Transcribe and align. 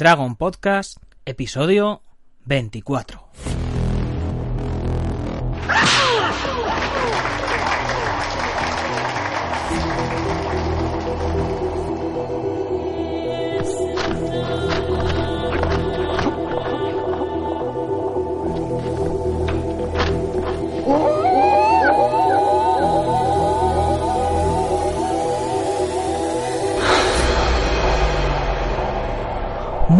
Dragon 0.00 0.34
Podcast, 0.34 0.98
episodio 1.26 2.00
24. 2.46 3.49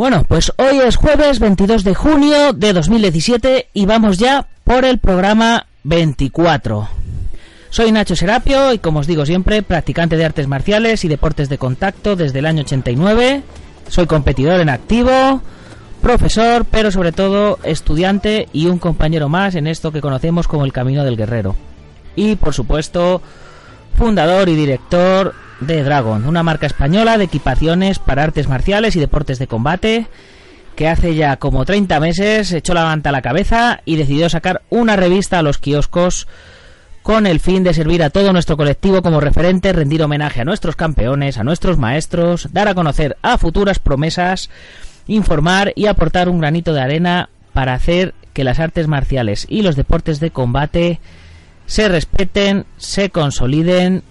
Bueno, 0.00 0.24
pues 0.26 0.50
hoy 0.56 0.78
es 0.78 0.96
jueves 0.96 1.40
22 1.40 1.84
de 1.84 1.94
junio 1.94 2.54
de 2.54 2.72
2017 2.72 3.68
y 3.74 3.84
vamos 3.84 4.16
ya 4.16 4.46
por 4.64 4.86
el 4.86 4.96
programa 4.96 5.66
24. 5.84 6.88
Soy 7.68 7.92
Nacho 7.92 8.16
Serapio 8.16 8.72
y 8.72 8.78
como 8.78 9.00
os 9.00 9.06
digo 9.06 9.26
siempre, 9.26 9.62
practicante 9.62 10.16
de 10.16 10.24
artes 10.24 10.48
marciales 10.48 11.04
y 11.04 11.08
deportes 11.08 11.50
de 11.50 11.58
contacto 11.58 12.16
desde 12.16 12.38
el 12.38 12.46
año 12.46 12.62
89. 12.62 13.42
Soy 13.88 14.06
competidor 14.06 14.60
en 14.60 14.70
activo, 14.70 15.42
profesor, 16.00 16.64
pero 16.64 16.90
sobre 16.90 17.12
todo 17.12 17.58
estudiante 17.62 18.48
y 18.54 18.68
un 18.68 18.78
compañero 18.78 19.28
más 19.28 19.54
en 19.54 19.66
esto 19.66 19.92
que 19.92 20.00
conocemos 20.00 20.48
como 20.48 20.64
el 20.64 20.72
Camino 20.72 21.04
del 21.04 21.18
Guerrero. 21.18 21.56
Y 22.16 22.36
por 22.36 22.54
supuesto, 22.54 23.20
fundador 23.94 24.48
y 24.48 24.56
director 24.56 25.34
de 25.60 25.82
Dragon, 25.82 26.26
una 26.26 26.42
marca 26.42 26.66
española 26.66 27.18
de 27.18 27.24
equipaciones 27.24 27.98
para 27.98 28.22
artes 28.22 28.48
marciales 28.48 28.96
y 28.96 29.00
deportes 29.00 29.38
de 29.38 29.46
combate 29.46 30.06
que 30.74 30.88
hace 30.88 31.14
ya 31.14 31.36
como 31.36 31.64
30 31.64 32.00
meses 32.00 32.52
echó 32.52 32.72
la 32.72 32.84
manta 32.84 33.10
a 33.10 33.12
la 33.12 33.20
cabeza 33.20 33.82
y 33.84 33.96
decidió 33.96 34.30
sacar 34.30 34.62
una 34.70 34.96
revista 34.96 35.38
a 35.38 35.42
los 35.42 35.58
kioscos 35.58 36.26
con 37.02 37.26
el 37.26 37.40
fin 37.40 37.62
de 37.62 37.74
servir 37.74 38.02
a 38.02 38.10
todo 38.10 38.32
nuestro 38.32 38.56
colectivo 38.56 39.02
como 39.02 39.20
referente, 39.20 39.72
rendir 39.72 40.02
homenaje 40.02 40.40
a 40.40 40.44
nuestros 40.44 40.76
campeones, 40.76 41.38
a 41.38 41.44
nuestros 41.44 41.78
maestros, 41.78 42.48
dar 42.52 42.68
a 42.68 42.74
conocer 42.74 43.16
a 43.22 43.38
futuras 43.38 43.78
promesas, 43.78 44.50
informar 45.06 45.72
y 45.76 45.86
aportar 45.86 46.28
un 46.28 46.40
granito 46.40 46.72
de 46.72 46.80
arena 46.80 47.28
para 47.52 47.74
hacer 47.74 48.14
que 48.32 48.44
las 48.44 48.58
artes 48.58 48.86
marciales 48.86 49.46
y 49.48 49.62
los 49.62 49.76
deportes 49.76 50.20
de 50.20 50.30
combate 50.30 51.00
se 51.70 51.88
respeten, 51.88 52.66
se 52.78 53.10
consoliden 53.10 54.02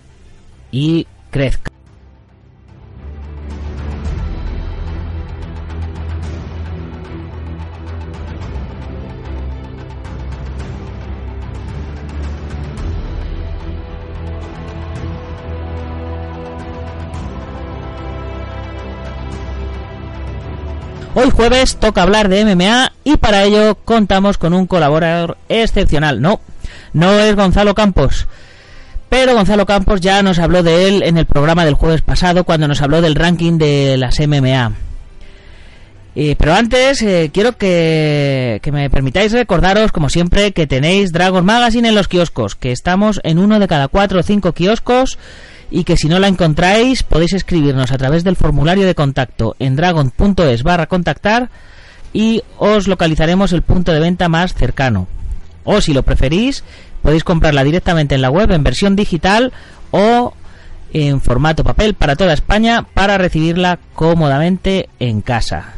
y 0.72 1.08
crezca. 1.30 1.70
Hoy 21.14 21.30
jueves 21.32 21.76
toca 21.76 22.04
hablar 22.04 22.30
de 22.30 22.46
MMA 22.46 22.94
y 23.04 23.18
para 23.18 23.44
ello 23.44 23.76
contamos 23.84 24.38
con 24.38 24.54
un 24.54 24.66
colaborador 24.66 25.38
excepcional. 25.50 26.22
No, 26.22 26.40
no 26.94 27.12
es 27.20 27.36
Gonzalo 27.36 27.76
Campos. 27.76 28.28
Pero 29.10 29.34
Gonzalo 29.34 29.66
Campos 29.66 30.02
ya 30.02 30.22
nos 30.22 30.40
habló 30.40 30.62
de 30.62 30.88
él 30.88 31.04
en 31.04 31.18
el 31.18 31.26
programa 31.26 31.66
del 31.66 31.74
jueves 31.74 32.02
pasado 32.02 32.44
cuando 32.44 32.68
nos 32.68 32.82
habló 32.82 33.02
del 33.02 33.16
ranking 33.16 33.58
de 33.58 33.98
las 33.98 34.20
MMA. 34.20 34.74
Pero 36.38 36.54
antes 36.54 37.02
eh, 37.02 37.30
quiero 37.34 37.54
que, 37.58 38.60
que, 38.62 38.72
me 38.74 38.90
permitáis 38.90 39.32
recordaros, 39.32 39.92
como 39.94 40.10
siempre, 40.10 40.52
que 40.52 40.68
tenéis 40.68 41.14
Dragon 41.14 41.46
Magazine 41.46 41.88
en 41.88 41.96
los 41.96 42.10
kioscos, 42.10 42.56
que 42.56 42.74
estamos 42.74 43.22
en 43.24 43.40
uno 43.40 43.58
de 43.58 43.68
cada 43.68 43.88
cuatro 43.88 44.20
o 44.20 44.24
cinco 44.24 44.52
kioscos 44.52 45.18
y 45.72 45.84
que 45.84 45.98
si 45.98 46.10
no 46.10 46.20
la 46.20 46.28
encontráis 46.28 47.04
podéis 47.04 47.34
escribirnos 47.34 47.92
a 47.92 47.98
través 47.98 48.24
del 48.24 48.36
formulario 48.36 48.86
de 48.86 48.96
contacto 48.96 49.56
en 49.60 49.76
dragon.es 49.76 50.64
barra 50.64 50.88
contactar 50.88 51.50
y 52.12 52.44
os 52.58 52.88
localizaremos 52.88 53.54
el 53.54 53.62
punto 53.62 53.94
de 53.94 54.00
venta 54.00 54.30
más 54.30 54.54
cercano. 54.54 55.08
O 55.72 55.82
si 55.82 55.94
lo 55.94 56.02
preferís, 56.02 56.64
podéis 57.04 57.24
comprarla 57.24 57.64
directamente 57.64 58.16
en 58.16 58.24
la 58.24 58.32
web 58.32 58.50
en 58.52 58.64
versión 58.64 58.96
digital 58.96 59.54
o 59.92 60.34
en 60.94 61.22
formato 61.22 61.64
papel 61.64 61.94
para 61.94 62.16
toda 62.16 62.34
España 62.34 62.88
para 62.96 63.20
recibirla 63.20 63.78
cómodamente 63.94 64.90
en 64.98 65.22
casa. 65.22 65.74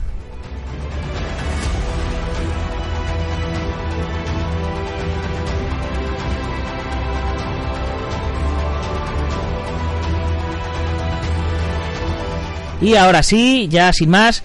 Y 12.80 12.96
ahora 12.96 13.24
sí, 13.24 13.68
ya 13.70 13.92
sin 13.92 14.10
más, 14.10 14.42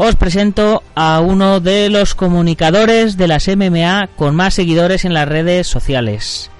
os 0.00 0.14
presento 0.14 0.84
a 0.94 1.18
uno 1.18 1.58
de 1.58 1.90
los 1.90 2.14
comunicadores 2.14 3.16
de 3.16 3.26
las 3.26 3.48
MMA 3.48 4.08
con 4.14 4.36
más 4.36 4.54
seguidores 4.54 5.04
en 5.04 5.12
las 5.12 5.26
redes 5.26 5.66
sociales. 5.66 6.52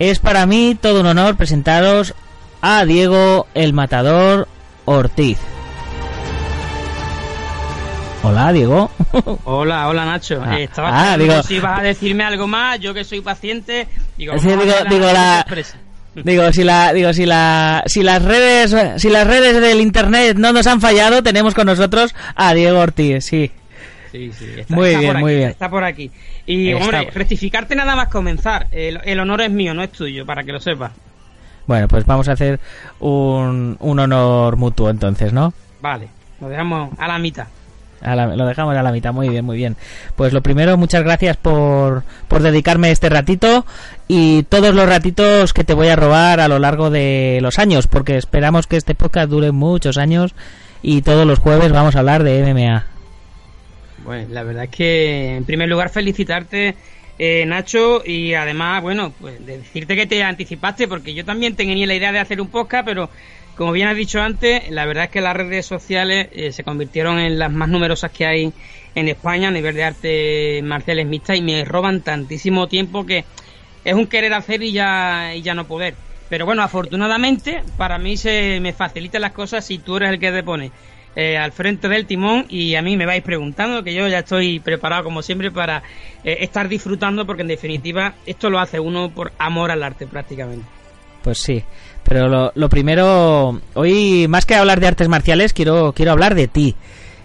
Es 0.00 0.18
para 0.18 0.46
mí 0.46 0.76
todo 0.80 1.00
un 1.00 1.06
honor 1.06 1.36
presentaros 1.36 2.12
a 2.60 2.84
Diego 2.84 3.46
el 3.54 3.72
Matador 3.72 4.48
Ortiz. 4.84 5.38
Hola, 8.24 8.52
Diego. 8.52 8.90
Hola, 9.44 9.86
hola, 9.86 10.04
Nacho. 10.04 10.42
Ah, 10.44 10.58
Estaba 10.58 11.12
ah, 11.12 11.16
digo- 11.16 11.42
si 11.44 11.60
vas 11.60 11.78
a 11.78 11.82
decirme 11.84 12.24
algo 12.24 12.48
más, 12.48 12.80
yo 12.80 12.92
que 12.92 13.04
soy 13.04 13.20
paciente, 13.20 13.86
digo, 14.18 14.36
Sí, 14.38 14.48
digo- 14.48 14.64
ver 14.64 14.88
digo 14.88 15.06
la-. 15.12 15.46
Digo, 16.24 16.52
si 16.52 16.64
la, 16.64 16.92
digo, 16.92 17.12
si 17.12 17.26
la, 17.26 17.82
si 17.86 18.02
las 18.02 18.22
redes, 18.22 18.74
si 19.02 19.08
las 19.10 19.26
redes 19.26 19.60
del 19.60 19.80
internet 19.80 20.36
no 20.36 20.52
nos 20.52 20.66
han 20.66 20.80
fallado, 20.80 21.22
tenemos 21.22 21.54
con 21.54 21.66
nosotros 21.66 22.14
a 22.34 22.54
Diego 22.54 22.78
Ortiz, 22.80 23.24
sí. 23.24 23.50
Sí, 24.12 24.30
sí, 24.32 24.46
está, 24.56 24.74
Muy 24.74 24.88
está 24.88 24.98
bien, 25.00 25.12
por 25.12 25.20
muy 25.20 25.30
aquí, 25.32 25.36
bien. 25.38 25.50
Está 25.50 25.68
por 25.70 25.84
aquí. 25.84 26.10
Y, 26.46 26.70
Está 26.70 26.84
hombre, 26.84 27.02
por- 27.04 27.14
rectificarte 27.16 27.74
nada 27.76 27.94
más 27.96 28.08
comenzar. 28.08 28.66
El, 28.70 29.00
el 29.04 29.20
honor 29.20 29.42
es 29.42 29.50
mío, 29.50 29.74
no 29.74 29.82
es 29.82 29.90
tuyo, 29.92 30.24
para 30.24 30.42
que 30.42 30.52
lo 30.52 30.60
sepas. 30.60 30.92
Bueno, 31.66 31.86
pues 31.88 32.06
vamos 32.06 32.28
a 32.28 32.32
hacer 32.32 32.60
un, 33.00 33.76
un 33.80 33.98
honor 33.98 34.56
mutuo 34.56 34.88
entonces, 34.88 35.32
¿no? 35.32 35.52
Vale, 35.82 36.08
lo 36.40 36.48
dejamos 36.48 36.90
a 36.98 37.08
la 37.08 37.18
mitad. 37.18 37.46
A 38.02 38.14
la- 38.14 38.36
lo 38.36 38.46
dejamos 38.46 38.76
a 38.76 38.82
la 38.82 38.92
mitad, 38.92 39.12
muy 39.12 39.28
bien, 39.28 39.44
muy 39.44 39.56
bien. 39.56 39.76
Pues 40.16 40.32
lo 40.32 40.42
primero, 40.42 40.76
muchas 40.76 41.02
gracias 41.02 41.36
por, 41.36 42.02
por 42.28 42.42
dedicarme 42.42 42.90
este 42.90 43.08
ratito 43.08 43.64
y 44.06 44.42
todos 44.44 44.74
los 44.74 44.88
ratitos 44.88 45.52
que 45.52 45.64
te 45.64 45.74
voy 45.74 45.88
a 45.88 45.96
robar 45.96 46.40
a 46.40 46.48
lo 46.48 46.58
largo 46.58 46.90
de 46.90 47.38
los 47.42 47.58
años, 47.58 47.86
porque 47.86 48.16
esperamos 48.16 48.66
que 48.66 48.76
este 48.76 48.94
podcast 48.94 49.30
dure 49.30 49.50
muchos 49.52 49.96
años 49.98 50.34
y 50.82 51.02
todos 51.02 51.26
los 51.26 51.38
jueves 51.38 51.72
vamos 51.72 51.96
a 51.96 52.00
hablar 52.00 52.22
de 52.22 52.42
MMA. 52.42 52.84
Bueno, 54.04 54.28
la 54.30 54.42
verdad 54.42 54.64
es 54.64 54.70
que, 54.70 55.36
en 55.36 55.44
primer 55.44 55.68
lugar, 55.68 55.88
felicitarte, 55.90 56.76
eh, 57.18 57.44
Nacho, 57.46 58.02
y 58.06 58.34
además, 58.34 58.82
bueno, 58.82 59.12
pues 59.20 59.44
de 59.44 59.58
decirte 59.58 59.96
que 59.96 60.06
te 60.06 60.22
anticipaste, 60.22 60.86
porque 60.86 61.14
yo 61.14 61.24
también 61.24 61.56
tenía 61.56 61.86
la 61.86 61.94
idea 61.94 62.12
de 62.12 62.20
hacer 62.20 62.40
un 62.40 62.48
podcast, 62.48 62.84
pero 62.84 63.08
como 63.56 63.72
bien 63.72 63.88
has 63.88 63.96
dicho 63.96 64.20
antes, 64.20 64.70
la 64.70 64.84
verdad 64.84 65.04
es 65.04 65.10
que 65.10 65.22
las 65.22 65.34
redes 65.34 65.64
sociales 65.64 66.28
eh, 66.32 66.52
se 66.52 66.62
convirtieron 66.62 67.18
en 67.18 67.38
las 67.38 67.50
más 67.50 67.70
numerosas 67.70 68.10
que 68.12 68.26
hay 68.26 68.52
en 68.94 69.08
España 69.08 69.48
a 69.48 69.50
nivel 69.50 69.74
de 69.74 69.82
artes 69.82 70.62
marciales 70.62 71.06
mixtas 71.06 71.38
y 71.38 71.42
me 71.42 71.64
roban 71.64 72.02
tantísimo 72.02 72.68
tiempo 72.68 73.06
que 73.06 73.24
es 73.82 73.94
un 73.94 74.06
querer 74.08 74.34
hacer 74.34 74.62
y 74.62 74.72
ya, 74.72 75.34
y 75.34 75.40
ya 75.40 75.54
no 75.54 75.66
poder. 75.66 75.96
Pero 76.28 76.44
bueno, 76.44 76.62
afortunadamente 76.62 77.62
para 77.78 77.98
mí 77.98 78.18
se 78.18 78.60
me 78.60 78.74
facilitan 78.74 79.22
las 79.22 79.32
cosas 79.32 79.64
si 79.64 79.78
tú 79.78 79.96
eres 79.96 80.10
el 80.10 80.20
que 80.20 80.32
te 80.32 80.42
pone 80.42 80.70
eh, 81.14 81.38
al 81.38 81.52
frente 81.52 81.88
del 81.88 82.06
timón 82.06 82.44
y 82.50 82.74
a 82.74 82.82
mí 82.82 82.94
me 82.98 83.06
vais 83.06 83.22
preguntando 83.22 83.82
que 83.82 83.94
yo 83.94 84.06
ya 84.06 84.18
estoy 84.18 84.60
preparado 84.60 85.02
como 85.04 85.22
siempre 85.22 85.50
para 85.50 85.82
eh, 86.22 86.38
estar 86.40 86.68
disfrutando 86.68 87.24
porque 87.24 87.40
en 87.42 87.48
definitiva 87.48 88.16
esto 88.26 88.50
lo 88.50 88.58
hace 88.58 88.80
uno 88.80 89.14
por 89.14 89.32
amor 89.38 89.70
al 89.70 89.82
arte 89.82 90.06
prácticamente. 90.06 90.85
Pues 91.26 91.38
sí. 91.38 91.64
Pero 92.04 92.28
lo, 92.28 92.52
lo 92.54 92.68
primero, 92.68 93.60
hoy 93.74 94.28
más 94.28 94.46
que 94.46 94.54
hablar 94.54 94.78
de 94.78 94.86
artes 94.86 95.08
marciales, 95.08 95.52
quiero, 95.52 95.92
quiero 95.92 96.12
hablar 96.12 96.36
de 96.36 96.46
ti. 96.46 96.76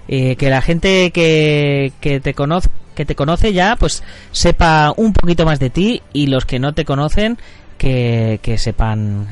Eh, 0.08 0.36
que 0.38 0.50
la 0.50 0.64
gente 0.64 1.12
que, 1.12 1.94
que 2.02 2.20
te 2.20 2.34
conoce 2.34 2.70
que 2.96 3.06
te 3.06 3.14
conoce 3.14 3.54
ya 3.54 3.76
pues 3.76 4.04
sepa 4.32 4.92
un 4.98 5.14
poquito 5.14 5.46
más 5.46 5.60
de 5.60 5.70
ti 5.70 6.02
y 6.12 6.26
los 6.26 6.46
que 6.46 6.58
no 6.58 6.74
te 6.74 6.84
conocen 6.84 7.38
que, 7.78 8.40
que 8.42 8.58
sepan 8.58 9.28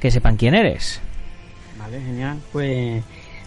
que 0.00 0.10
sepan 0.10 0.36
quién 0.36 0.54
eres 0.54 1.00
vale 1.78 2.00
genial 2.00 2.38
pues 2.52 3.02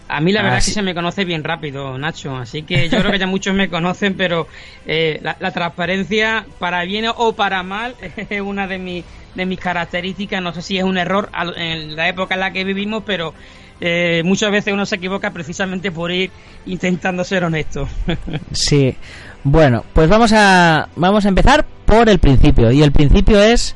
a 0.07 0.21
mí 0.21 0.31
la 0.31 0.43
verdad 0.43 0.59
es 0.59 0.65
que 0.65 0.71
se 0.71 0.81
me 0.83 0.93
conoce 0.93 1.25
bien 1.25 1.43
rápido, 1.43 1.97
Nacho, 1.97 2.35
así 2.35 2.61
que 2.61 2.89
yo 2.89 2.99
creo 2.99 3.11
que 3.11 3.17
ya 3.17 3.25
muchos 3.25 3.55
me 3.55 3.69
conocen, 3.69 4.15
pero 4.15 4.47
eh, 4.85 5.19
la, 5.23 5.51
transparencia, 5.51 6.45
para 6.59 6.83
bien 6.83 7.05
o 7.15 7.33
para 7.33 7.63
mal, 7.63 7.95
es 8.29 8.41
una 8.41 8.67
de, 8.67 8.77
mi, 8.77 9.03
de 9.35 9.45
mis 9.45 9.59
características. 9.59 10.41
No 10.41 10.53
sé 10.53 10.61
si 10.61 10.77
es 10.77 10.83
un 10.83 10.97
error 10.97 11.29
en 11.55 11.95
la 11.95 12.09
época 12.09 12.35
en 12.35 12.39
la 12.39 12.51
que 12.51 12.63
vivimos, 12.63 13.03
pero 13.05 13.33
eh, 13.81 14.21
muchas 14.23 14.51
veces 14.51 14.73
uno 14.73 14.85
se 14.85 14.95
equivoca 14.95 15.31
precisamente 15.31 15.91
por 15.91 16.11
ir 16.11 16.31
intentando 16.65 17.23
ser 17.23 17.43
honesto. 17.43 17.87
sí, 18.51 18.95
bueno, 19.43 19.83
pues 19.93 20.09
vamos 20.09 20.31
a, 20.33 20.89
vamos 20.95 21.25
a 21.25 21.29
empezar 21.29 21.65
por 21.85 22.09
el 22.09 22.19
principio, 22.19 22.71
y 22.71 22.81
el 22.81 22.91
principio 22.91 23.41
es 23.41 23.75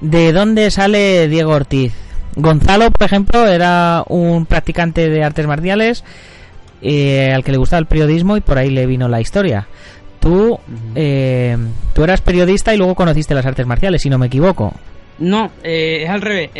de 0.00 0.32
dónde 0.32 0.70
sale 0.70 1.28
Diego 1.28 1.52
Ortiz. 1.52 1.92
Gonzalo, 2.36 2.90
por 2.90 3.06
ejemplo, 3.06 3.46
era 3.46 4.02
un 4.08 4.46
practicante 4.46 5.08
de 5.08 5.22
artes 5.22 5.46
marciales 5.46 6.02
eh, 6.82 7.32
al 7.32 7.44
que 7.44 7.52
le 7.52 7.58
gustaba 7.58 7.78
el 7.78 7.86
periodismo 7.86 8.36
y 8.36 8.40
por 8.40 8.58
ahí 8.58 8.70
le 8.70 8.86
vino 8.86 9.08
la 9.08 9.20
historia. 9.20 9.68
Tú, 10.18 10.58
eh, 10.94 11.56
tú 11.94 12.02
eras 12.02 12.22
periodista 12.22 12.74
y 12.74 12.78
luego 12.78 12.94
conociste 12.94 13.34
las 13.34 13.46
artes 13.46 13.66
marciales, 13.66 14.02
si 14.02 14.10
no 14.10 14.18
me 14.18 14.26
equivoco. 14.26 14.74
No, 15.18 15.50
eh, 15.62 16.02
es 16.04 16.10
al 16.10 16.20
revés. 16.20 16.50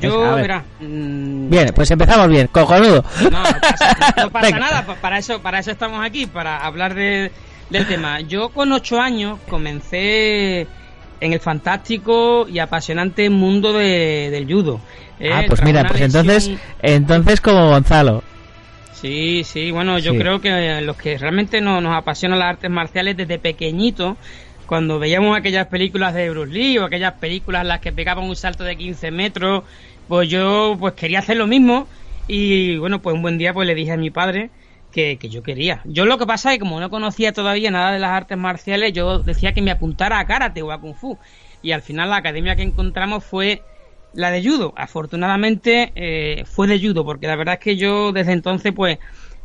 yo, 0.00 0.36
mm, 0.80 1.48
Bien, 1.48 1.72
pues 1.74 1.90
empezamos 1.90 2.28
bien, 2.28 2.46
cojonudo. 2.48 3.04
No, 3.22 3.42
no 4.22 4.30
pasa, 4.30 4.50
nada, 4.58 4.84
para 5.00 5.18
eso, 5.18 5.40
para 5.40 5.58
eso 5.60 5.70
estamos 5.70 6.04
aquí, 6.04 6.26
para 6.26 6.58
hablar 6.58 6.94
de, 6.94 7.32
del 7.70 7.86
tema. 7.86 8.20
Yo 8.20 8.50
con 8.50 8.72
ocho 8.72 9.00
años 9.00 9.38
comencé 9.48 10.66
en 11.20 11.32
el 11.32 11.40
fantástico 11.40 12.46
y 12.48 12.58
apasionante 12.58 13.30
mundo 13.30 13.72
de, 13.72 14.28
del 14.30 14.46
judo. 14.46 14.80
Eh, 15.18 15.30
ah, 15.32 15.44
pues 15.46 15.62
mira, 15.62 15.84
pues 15.84 16.02
entonces, 16.02 16.50
entonces 16.82 17.40
como 17.40 17.70
Gonzalo. 17.70 18.22
Sí, 18.92 19.42
sí, 19.44 19.70
bueno, 19.70 19.98
yo 19.98 20.16
creo 20.16 20.40
que 20.40 20.80
los 20.80 20.96
que 20.96 21.18
realmente 21.18 21.60
nos, 21.60 21.82
nos 21.82 21.94
apasionan 21.94 22.38
las 22.38 22.48
artes 22.48 22.70
marciales 22.70 23.16
desde 23.16 23.38
pequeñito, 23.38 24.16
cuando 24.66 24.98
veíamos 24.98 25.36
aquellas 25.36 25.66
películas 25.68 26.14
de 26.14 26.30
Bruce 26.30 26.52
Lee 26.52 26.78
o 26.78 26.84
aquellas 26.84 27.14
películas 27.14 27.62
en 27.62 27.68
las 27.68 27.80
que 27.80 27.92
pegaban 27.92 28.24
un 28.24 28.36
salto 28.36 28.64
de 28.64 28.76
15 28.76 29.10
metros, 29.10 29.64
pues 30.08 30.28
yo 30.28 30.76
pues 30.78 30.94
quería 30.94 31.20
hacer 31.20 31.36
lo 31.36 31.46
mismo 31.46 31.86
y 32.28 32.76
bueno, 32.78 33.00
pues 33.00 33.14
un 33.14 33.22
buen 33.22 33.38
día 33.38 33.54
pues 33.54 33.66
le 33.66 33.74
dije 33.74 33.92
a 33.92 33.96
mi 33.96 34.10
padre 34.10 34.50
que, 34.92 35.18
que 35.18 35.28
yo 35.28 35.42
quería. 35.42 35.80
Yo 35.84 36.04
lo 36.04 36.18
que 36.18 36.26
pasa 36.26 36.50
es 36.52 36.56
que 36.56 36.60
como 36.60 36.80
no 36.80 36.90
conocía 36.90 37.32
todavía 37.32 37.70
nada 37.70 37.92
de 37.92 37.98
las 37.98 38.10
artes 38.10 38.36
marciales, 38.36 38.92
yo 38.92 39.20
decía 39.20 39.52
que 39.52 39.62
me 39.62 39.70
apuntara 39.70 40.18
a 40.18 40.26
karate 40.26 40.62
o 40.62 40.72
a 40.72 40.80
kung 40.80 40.94
fu 40.94 41.18
y 41.62 41.72
al 41.72 41.82
final 41.82 42.10
la 42.10 42.16
academia 42.16 42.56
que 42.56 42.62
encontramos 42.62 43.24
fue 43.24 43.62
la 44.12 44.30
de 44.30 44.42
judo. 44.42 44.72
Afortunadamente 44.76 45.92
eh, 45.94 46.44
fue 46.46 46.66
de 46.66 46.80
judo, 46.80 47.04
porque 47.04 47.26
la 47.26 47.36
verdad 47.36 47.54
es 47.54 47.60
que 47.60 47.76
yo 47.76 48.12
desde 48.12 48.32
entonces 48.32 48.72
pues 48.74 48.98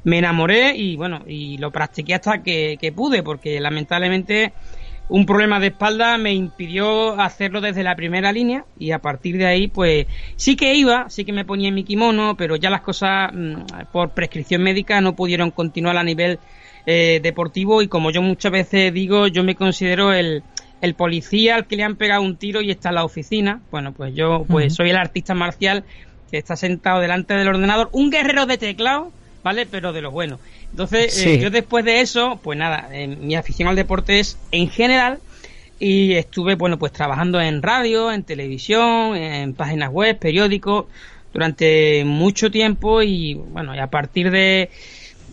me 0.03 0.17
enamoré 0.17 0.75
y 0.75 0.95
bueno, 0.95 1.23
y 1.27 1.57
lo 1.57 1.71
practiqué 1.71 2.15
hasta 2.15 2.41
que, 2.43 2.93
pude, 2.95 3.23
porque 3.23 3.59
lamentablemente 3.59 4.53
un 5.11 5.25
problema 5.25 5.59
de 5.59 5.67
espalda 5.67 6.17
me 6.17 6.33
impidió 6.33 7.19
hacerlo 7.19 7.59
desde 7.59 7.83
la 7.83 7.97
primera 7.97 8.31
línea 8.31 8.63
y 8.79 8.91
a 8.91 8.99
partir 8.99 9.37
de 9.37 9.45
ahí 9.45 9.67
pues 9.67 10.07
sí 10.37 10.55
que 10.55 10.73
iba, 10.73 11.09
sí 11.09 11.25
que 11.25 11.33
me 11.33 11.43
ponía 11.43 11.67
en 11.67 11.75
mi 11.75 11.83
kimono, 11.83 12.37
pero 12.37 12.55
ya 12.55 12.69
las 12.69 12.79
cosas 12.79 13.29
mm, 13.33 13.91
por 13.91 14.11
prescripción 14.11 14.63
médica 14.63 15.01
no 15.01 15.13
pudieron 15.13 15.51
continuar 15.51 15.97
a 15.97 16.03
nivel 16.03 16.39
eh, 16.85 17.19
deportivo 17.21 17.81
y 17.81 17.89
como 17.89 18.09
yo 18.11 18.21
muchas 18.21 18.53
veces 18.53 18.93
digo, 18.93 19.27
yo 19.27 19.43
me 19.43 19.55
considero 19.55 20.13
el, 20.13 20.43
el 20.79 20.93
policía 20.93 21.55
al 21.55 21.67
que 21.67 21.75
le 21.75 21.83
han 21.83 21.97
pegado 21.97 22.21
un 22.21 22.37
tiro 22.37 22.61
y 22.61 22.71
está 22.71 22.87
en 22.87 22.95
la 22.95 23.03
oficina. 23.03 23.59
Bueno, 23.69 23.91
pues 23.91 24.15
yo 24.15 24.45
pues 24.47 24.75
soy 24.75 24.91
el 24.91 24.95
artista 24.95 25.33
marcial 25.33 25.83
que 26.31 26.37
está 26.37 26.55
sentado 26.55 27.01
delante 27.01 27.33
del 27.33 27.49
ordenador, 27.49 27.89
un 27.91 28.11
guerrero 28.11 28.45
de 28.45 28.57
teclado, 28.57 29.11
¿vale? 29.43 29.65
Pero 29.65 29.91
de 29.91 30.01
lo 30.01 30.11
bueno. 30.11 30.39
Entonces, 30.71 31.25
eh, 31.25 31.37
yo 31.39 31.49
después 31.49 31.83
de 31.83 31.99
eso, 31.99 32.39
pues 32.41 32.57
nada, 32.57 32.89
eh, 32.93 33.07
mi 33.07 33.35
afición 33.35 33.67
al 33.67 33.75
deporte 33.75 34.19
es 34.19 34.37
en 34.51 34.69
general 34.69 35.19
y 35.79 36.13
estuve, 36.13 36.55
bueno, 36.55 36.79
pues 36.79 36.93
trabajando 36.93 37.41
en 37.41 37.61
radio, 37.61 38.11
en 38.11 38.23
televisión, 38.23 39.15
en 39.15 39.53
páginas 39.53 39.91
web, 39.91 40.17
periódicos, 40.17 40.85
durante 41.33 42.03
mucho 42.05 42.51
tiempo 42.51 43.01
y 43.01 43.33
bueno, 43.33 43.75
y 43.75 43.79
a 43.79 43.87
partir 43.87 44.31
de 44.31 44.69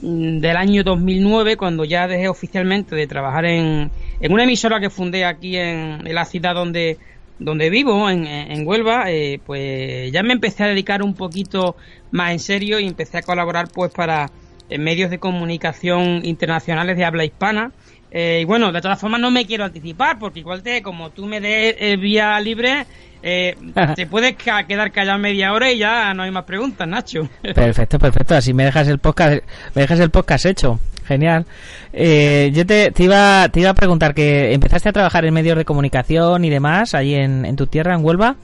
mm, 0.03 0.39
del 0.39 0.57
año 0.57 0.83
2009, 0.83 1.57
cuando 1.57 1.85
ya 1.85 2.09
dejé 2.09 2.29
oficialmente 2.29 2.97
de 2.97 3.07
trabajar 3.07 3.45
en, 3.45 3.91
en 4.21 4.33
una 4.33 4.45
emisora 4.45 4.81
que 4.81 4.91
fundé 4.91 5.25
aquí 5.25 5.57
en, 5.57 6.03
la 6.03 6.25
ciudad 6.25 6.55
donde, 6.55 6.99
donde 7.39 7.71
vivo, 7.71 8.11
en, 8.11 8.27
en 8.27 8.67
Huelva, 8.67 9.11
eh, 9.11 9.41
pues 9.45 10.11
ya 10.11 10.25
me 10.25 10.33
empecé 10.33 10.65
a 10.65 10.69
dedicar 10.69 11.03
un 11.03 11.15
poquito 11.15 11.77
más 12.11 12.33
en 12.33 12.41
serio 12.41 12.81
y 12.81 12.87
empecé 12.87 13.19
a 13.19 13.23
colaborar 13.23 13.69
pues 13.73 13.93
para 13.93 14.31
medios 14.71 15.11
de 15.11 15.19
comunicación 15.19 16.25
internacionales 16.25 16.97
de 16.97 17.05
habla 17.05 17.25
hispana. 17.25 17.73
Eh, 18.11 18.41
y 18.43 18.45
bueno, 18.45 18.73
de 18.73 18.81
todas 18.81 18.99
formas 18.99 19.21
no 19.21 19.31
me 19.31 19.47
quiero 19.47 19.65
anticipar 19.65 20.19
porque 20.19 20.41
igual 20.41 20.63
te, 20.63 20.83
como 20.83 21.11
tú 21.11 21.27
me 21.27 21.41
des 21.41 21.77
eh, 21.79 21.97
vía 21.97 22.41
libre, 22.41 22.87
eh, 23.23 23.57
te 23.97 24.07
puedes 24.07 24.37
quedar 24.37 24.93
callado 24.93 25.19
media 25.19 25.53
hora 25.53 25.71
y 25.71 25.79
ya 25.79 26.15
no 26.15 26.23
hay 26.23 26.31
más 26.31 26.45
preguntas, 26.45 26.87
Nacho. 26.87 27.29
Perfecto, 27.43 27.99
perfecto. 27.99 28.35
Así 28.35 28.55
me 28.55 28.65
dejas 28.65 28.89
el 28.89 28.99
podcast, 28.99 29.43
me 29.75 29.83
dejas 29.83 30.01
el 30.01 30.11
podcast 30.11 30.47
hecho. 30.47 30.79
Genial. 31.07 31.47
Eh, 31.95 32.51
yo 32.53 32.67
te, 32.67 32.93
iba, 32.99 33.49
te 33.49 33.61
iba 33.61 33.71
a 33.71 33.75
preguntar 33.75 34.15
que 34.15 34.53
empezaste 34.53 34.91
a 34.91 34.93
trabajar 34.93 35.25
en 35.25 35.33
medios 35.33 35.57
de 35.57 35.65
comunicación 35.65 36.45
y 36.45 36.51
demás, 36.51 36.95
ahí 36.95 37.15
en, 37.15 37.57
tu 37.57 37.67
tierra, 37.67 37.95
en 37.95 38.05
Huelva. 38.05 38.37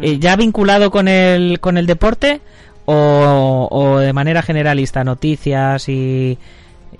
Eh, 0.00 0.18
¿Ya 0.20 0.36
vinculado 0.36 0.92
con 0.92 1.08
el, 1.08 1.58
con 1.58 1.76
el 1.76 1.86
deporte 1.86 2.40
o, 2.86 3.68
o 3.70 3.98
de 3.98 4.12
manera 4.12 4.42
generalista, 4.42 5.04
noticias 5.04 5.88
y, 5.88 6.38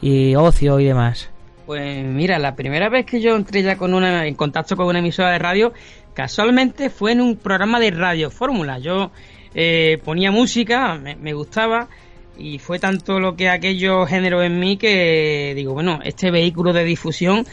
y 0.00 0.34
ocio 0.34 0.80
y 0.80 0.84
demás? 0.84 1.30
Pues 1.66 2.04
mira, 2.04 2.38
la 2.38 2.54
primera 2.54 2.88
vez 2.88 3.06
que 3.06 3.20
yo 3.20 3.36
entré 3.36 3.62
ya 3.62 3.76
con 3.76 3.94
una, 3.94 4.26
en 4.26 4.34
contacto 4.34 4.76
con 4.76 4.86
una 4.86 4.98
emisora 4.98 5.30
de 5.30 5.38
radio, 5.38 5.72
casualmente 6.12 6.90
fue 6.90 7.12
en 7.12 7.20
un 7.20 7.36
programa 7.36 7.80
de 7.80 7.90
radio 7.90 8.30
fórmula. 8.30 8.78
Yo 8.78 9.10
eh, 9.54 9.98
ponía 10.04 10.30
música, 10.30 10.96
me, 10.96 11.16
me 11.16 11.32
gustaba 11.32 11.88
y 12.36 12.58
fue 12.58 12.78
tanto 12.78 13.20
lo 13.20 13.36
que 13.36 13.48
aquello 13.48 14.06
generó 14.06 14.42
en 14.42 14.58
mí 14.58 14.76
que 14.76 15.52
digo, 15.54 15.72
bueno, 15.72 16.00
este 16.04 16.30
vehículo 16.30 16.72
de 16.72 16.84
difusión 16.84 17.46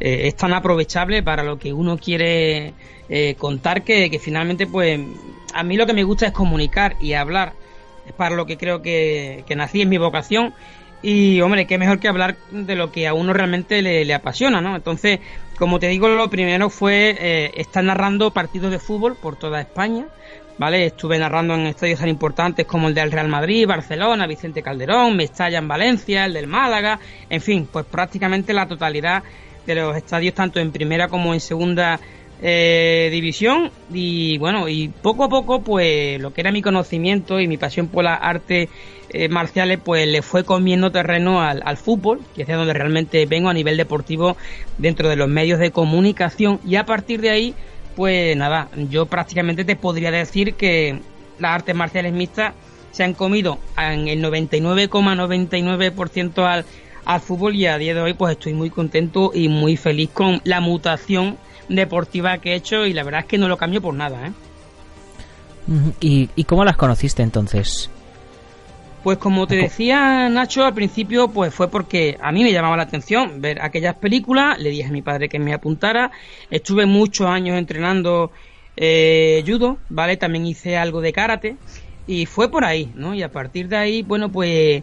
eh, 0.00 0.28
es 0.28 0.36
tan 0.36 0.52
aprovechable 0.52 1.22
para 1.22 1.42
lo 1.42 1.58
que 1.58 1.72
uno 1.72 1.98
quiere 1.98 2.72
eh, 3.08 3.34
contar 3.36 3.82
que, 3.82 4.16
finalmente 4.22 4.66
pues 4.66 5.00
a 5.54 5.62
mí 5.62 5.76
lo 5.76 5.86
que 5.86 5.92
me 5.92 6.04
gusta 6.04 6.26
es 6.26 6.32
comunicar 6.32 6.96
y 7.00 7.14
hablar. 7.14 7.52
Es 8.08 8.12
para 8.14 8.34
lo 8.34 8.46
que 8.46 8.56
creo 8.56 8.82
que, 8.82 9.44
nací 9.56 9.82
en 9.82 9.88
mi 9.88 9.98
vocación. 9.98 10.54
Y 11.00 11.40
hombre, 11.42 11.66
qué 11.66 11.78
mejor 11.78 12.00
que 12.00 12.08
hablar 12.08 12.36
de 12.50 12.74
lo 12.74 12.90
que 12.90 13.06
a 13.06 13.14
uno 13.14 13.32
realmente 13.32 13.82
le, 13.82 14.12
apasiona, 14.14 14.60
¿no? 14.60 14.74
Entonces, 14.74 15.20
como 15.56 15.78
te 15.78 15.86
digo, 15.86 16.08
lo 16.08 16.28
primero 16.28 16.70
fue 16.70 17.16
eh, 17.20 17.52
estar 17.54 17.84
narrando 17.84 18.32
partidos 18.32 18.72
de 18.72 18.80
fútbol 18.80 19.14
por 19.14 19.36
toda 19.36 19.60
España 19.60 20.06
¿vale? 20.58 20.86
Estuve 20.86 21.18
narrando 21.18 21.54
en 21.54 21.66
estadios 21.66 22.00
tan 22.00 22.08
importantes 22.08 22.66
como 22.66 22.88
el 22.88 22.94
del 22.94 23.12
Real 23.12 23.28
Madrid, 23.28 23.66
Barcelona, 23.66 24.26
Vicente 24.26 24.62
Calderón, 24.62 25.16
Mestalla 25.16 25.58
en 25.58 25.68
Valencia, 25.68 26.24
el 26.24 26.34
del 26.34 26.48
Málaga, 26.48 26.98
en 27.30 27.40
fin, 27.40 27.68
pues 27.72 27.86
prácticamente 27.86 28.52
la 28.52 28.66
totalidad 28.66 29.22
de 29.64 29.74
los 29.74 29.96
estadios 29.96 30.34
tanto 30.34 30.58
en 30.60 30.72
primera 30.72 31.08
como 31.08 31.32
en 31.32 31.40
segunda 31.40 32.00
eh, 32.40 33.08
división 33.10 33.72
y 33.92 34.38
bueno 34.38 34.68
y 34.68 34.86
poco 34.88 35.24
a 35.24 35.28
poco 35.28 35.62
pues 35.62 36.20
lo 36.20 36.32
que 36.32 36.40
era 36.40 36.52
mi 36.52 36.62
conocimiento 36.62 37.40
y 37.40 37.48
mi 37.48 37.56
pasión 37.56 37.88
por 37.88 38.04
las 38.04 38.20
artes 38.22 38.68
eh, 39.10 39.28
marciales 39.28 39.80
pues 39.84 40.06
le 40.06 40.22
fue 40.22 40.44
comiendo 40.44 40.92
terreno 40.92 41.42
al, 41.42 41.62
al, 41.64 41.76
fútbol 41.76 42.20
que 42.36 42.42
es 42.42 42.48
de 42.48 42.54
donde 42.54 42.74
realmente 42.74 43.26
vengo 43.26 43.48
a 43.48 43.54
nivel 43.54 43.76
deportivo 43.76 44.36
dentro 44.76 45.08
de 45.08 45.16
los 45.16 45.26
medios 45.28 45.58
de 45.58 45.72
comunicación. 45.72 46.60
Y 46.64 46.76
a 46.76 46.86
partir 46.86 47.20
de 47.20 47.30
ahí 47.30 47.56
pues 47.96 48.36
nada, 48.36 48.68
yo 48.88 49.06
prácticamente 49.06 49.64
te 49.64 49.74
podría 49.74 50.12
decir 50.12 50.54
que 50.54 51.00
las 51.40 51.56
artes 51.56 51.74
marciales 51.74 52.12
mixtas 52.12 52.54
se 52.92 53.02
han 53.02 53.14
comido 53.14 53.58
en 53.76 54.06
el 54.06 54.22
99,99% 54.22 56.44
al, 56.44 56.64
al 57.04 57.20
fútbol 57.20 57.56
y 57.56 57.66
a 57.66 57.78
día 57.78 57.94
de 57.94 58.00
hoy 58.00 58.14
pues 58.14 58.30
estoy 58.32 58.54
muy 58.54 58.70
contento 58.70 59.32
y 59.34 59.48
muy 59.48 59.76
feliz 59.76 60.10
con 60.10 60.40
la 60.44 60.60
mutación 60.60 61.36
deportiva 61.68 62.38
que 62.38 62.52
he 62.52 62.54
hecho 62.54 62.86
y 62.86 62.92
la 62.92 63.02
verdad 63.02 63.20
es 63.20 63.26
que 63.26 63.38
no 63.38 63.48
lo 63.48 63.56
cambio 63.56 63.80
por 63.80 63.94
nada. 63.94 64.26
¿eh? 64.28 64.32
¿Y, 66.00 66.30
¿Y 66.34 66.44
cómo 66.44 66.64
las 66.64 66.76
conociste 66.76 67.22
entonces? 67.22 67.90
Pues 69.02 69.18
como 69.18 69.46
te 69.46 69.56
decía 69.56 70.28
Nacho 70.28 70.64
al 70.64 70.74
principio, 70.74 71.28
pues 71.28 71.54
fue 71.54 71.70
porque 71.70 72.18
a 72.20 72.32
mí 72.32 72.42
me 72.42 72.52
llamaba 72.52 72.76
la 72.76 72.82
atención 72.82 73.40
ver 73.40 73.62
aquellas 73.62 73.94
películas, 73.94 74.58
le 74.58 74.70
dije 74.70 74.88
a 74.88 74.92
mi 74.92 75.02
padre 75.02 75.28
que 75.28 75.38
me 75.38 75.54
apuntara, 75.54 76.10
estuve 76.50 76.84
muchos 76.84 77.28
años 77.28 77.56
entrenando 77.56 78.32
eh, 78.76 79.42
judo, 79.46 79.78
¿vale? 79.88 80.16
También 80.16 80.46
hice 80.46 80.76
algo 80.76 81.00
de 81.00 81.12
karate 81.12 81.56
y 82.08 82.26
fue 82.26 82.50
por 82.50 82.64
ahí, 82.64 82.90
¿no? 82.94 83.14
Y 83.14 83.22
a 83.22 83.30
partir 83.30 83.68
de 83.68 83.76
ahí, 83.76 84.02
bueno, 84.02 84.30
pues 84.30 84.82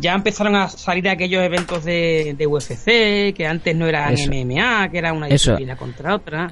ya 0.00 0.14
empezaron 0.14 0.56
a 0.56 0.68
salir 0.68 1.08
aquellos 1.08 1.42
eventos 1.42 1.84
de, 1.84 2.34
de 2.36 2.46
UFC, 2.46 3.34
que 3.34 3.46
antes 3.46 3.74
no 3.74 3.86
eran 3.86 4.14
MMA, 4.14 4.88
que 4.90 4.98
era 4.98 5.12
una 5.12 5.26
disciplina 5.26 5.76
contra 5.76 6.14
otra. 6.14 6.50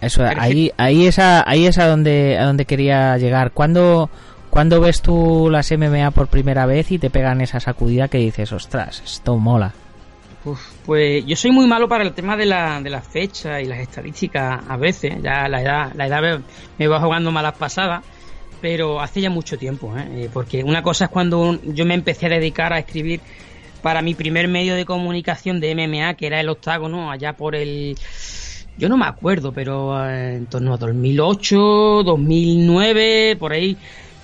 Eso, 0.00 0.24
ahí, 0.24 0.72
ahí 0.76 1.06
es 1.06 1.18
a, 1.18 1.48
ahí 1.48 1.66
es 1.66 1.78
a 1.78 1.86
donde, 1.86 2.36
a 2.36 2.44
donde 2.44 2.64
quería 2.64 3.16
llegar. 3.18 3.52
¿Cuándo, 3.52 4.10
cuando 4.50 4.80
ves 4.80 5.00
tú 5.00 5.48
las 5.50 5.70
MMA 5.70 6.10
por 6.10 6.26
primera 6.26 6.66
vez 6.66 6.90
y 6.90 6.98
te 6.98 7.08
pegan 7.08 7.40
esa 7.40 7.60
sacudida 7.60 8.08
que 8.08 8.18
dices, 8.18 8.52
ostras, 8.52 9.02
esto 9.04 9.36
mola? 9.36 9.72
pues 10.84 11.24
yo 11.24 11.36
soy 11.36 11.52
muy 11.52 11.66
malo 11.66 11.88
para 11.88 12.02
el 12.04 12.12
tema 12.12 12.36
de 12.36 12.46
la, 12.46 12.80
de 12.80 12.90
las 12.90 13.06
fechas 13.06 13.62
y 13.62 13.66
las 13.66 13.78
estadísticas 13.78 14.60
a 14.68 14.76
veces. 14.76 15.14
Ya 15.22 15.48
la 15.48 15.62
edad, 15.62 15.92
la 15.94 16.06
edad 16.06 16.40
me 16.78 16.88
va 16.88 17.00
jugando 17.00 17.30
malas 17.30 17.54
pasadas, 17.54 18.04
pero 18.62 19.00
hace 19.00 19.20
ya 19.20 19.28
mucho 19.28 19.58
tiempo, 19.58 19.94
¿eh? 19.98 20.06
¿eh? 20.12 20.30
porque 20.32 20.62
una 20.62 20.82
cosa 20.82 21.06
es 21.06 21.10
cuando 21.10 21.60
yo 21.64 21.84
me 21.84 21.94
empecé 21.94 22.26
a 22.26 22.28
dedicar 22.30 22.72
a 22.72 22.78
escribir 22.78 23.20
para 23.82 24.00
mi 24.00 24.14
primer 24.14 24.46
medio 24.46 24.76
de 24.76 24.84
comunicación 24.84 25.58
de 25.60 25.74
MMA, 25.74 26.14
que 26.14 26.28
era 26.28 26.40
el 26.40 26.48
octágono, 26.48 27.10
allá 27.10 27.34
por 27.34 27.56
el... 27.56 27.98
Yo 28.78 28.88
no 28.88 28.96
me 28.96 29.04
acuerdo, 29.04 29.52
pero 29.52 30.08
eh, 30.08 30.36
en 30.36 30.46
torno 30.46 30.72
a 30.72 30.76
2008, 30.76 32.04
2009, 32.04 33.36
por 33.38 33.52
ahí 33.52 33.76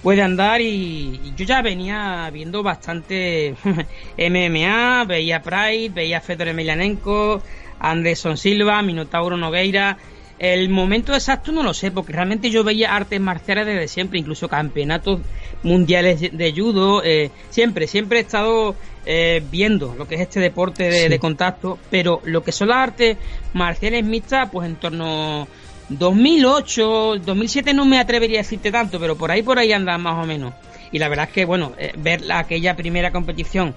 puede 0.02 0.22
andar 0.22 0.60
y, 0.60 1.20
yo 1.36 1.44
ya 1.44 1.60
venía 1.60 2.30
viendo 2.32 2.62
bastante 2.62 3.56
MMA, 4.16 5.04
veía 5.04 5.42
Pride, 5.42 5.90
veía 5.90 6.20
Fedor 6.20 6.48
Emelianenko, 6.48 7.42
Anderson 7.80 8.36
Silva, 8.36 8.80
Minotauro 8.82 9.36
Nogueira. 9.36 9.98
El 10.38 10.68
momento 10.68 11.14
exacto 11.14 11.50
no 11.50 11.62
lo 11.62 11.74
sé, 11.74 11.90
porque 11.90 12.12
realmente 12.12 12.50
yo 12.50 12.62
veía 12.62 12.94
artes 12.94 13.20
marciales 13.20 13.66
desde 13.66 13.88
siempre, 13.88 14.20
incluso 14.20 14.48
campeonatos 14.48 15.20
mundiales 15.64 16.20
de 16.20 16.52
judo, 16.52 17.02
eh, 17.04 17.30
siempre, 17.50 17.88
siempre 17.88 18.18
he 18.18 18.22
estado 18.22 18.76
eh, 19.04 19.42
viendo 19.50 19.94
lo 19.96 20.06
que 20.06 20.14
es 20.14 20.20
este 20.20 20.38
deporte 20.38 20.84
de, 20.84 21.08
de, 21.08 21.18
contacto, 21.18 21.78
pero 21.90 22.20
lo 22.24 22.44
que 22.44 22.52
son 22.52 22.68
las 22.68 22.78
artes 22.78 23.16
marciales 23.52 24.04
mixtas, 24.04 24.48
pues 24.52 24.68
en 24.68 24.76
torno 24.76 25.48
2008, 25.88 27.16
2007 27.24 27.74
no 27.74 27.84
me 27.84 27.98
atrevería 27.98 28.38
a 28.38 28.42
decirte 28.42 28.70
tanto, 28.70 29.00
pero 29.00 29.16
por 29.16 29.32
ahí 29.32 29.42
por 29.42 29.58
ahí 29.58 29.72
anda 29.72 29.98
más 29.98 30.22
o 30.22 30.26
menos. 30.26 30.54
Y 30.92 30.98
la 30.98 31.08
verdad 31.08 31.26
es 31.26 31.32
que, 31.32 31.44
bueno, 31.44 31.72
eh, 31.78 31.92
ver 31.96 32.30
aquella 32.30 32.76
primera 32.76 33.10
competición 33.10 33.74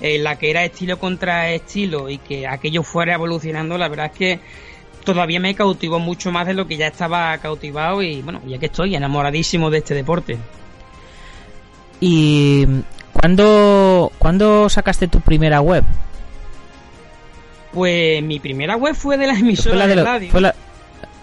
en 0.00 0.24
la 0.24 0.38
que 0.38 0.50
era 0.50 0.64
estilo 0.64 0.98
contra 0.98 1.50
estilo 1.50 2.08
y 2.08 2.18
que 2.18 2.46
aquello 2.46 2.82
fuera 2.82 3.14
evolucionando, 3.14 3.76
la 3.76 3.88
verdad 3.88 4.06
es 4.06 4.18
que 4.18 4.40
todavía 5.04 5.40
me 5.40 5.54
cautivó 5.54 5.98
mucho 5.98 6.30
más 6.30 6.46
de 6.46 6.54
lo 6.54 6.66
que 6.66 6.76
ya 6.76 6.86
estaba 6.86 7.36
cautivado 7.38 8.02
y 8.02 8.22
bueno, 8.22 8.40
ya 8.46 8.58
que 8.58 8.66
estoy 8.66 8.94
enamoradísimo 8.94 9.70
de 9.70 9.78
este 9.78 9.94
deporte. 9.94 10.38
¿Y 12.00 12.66
cuándo, 13.12 14.12
¿cuándo 14.18 14.68
sacaste 14.68 15.08
tu 15.08 15.20
primera 15.20 15.60
web? 15.60 15.84
Pues 17.72 18.22
mi 18.22 18.38
primera 18.38 18.76
web 18.76 18.94
fue 18.94 19.16
de 19.16 19.26
la 19.26 19.34
emisora 19.38 19.86
de, 19.86 19.96
radio. 19.96 20.32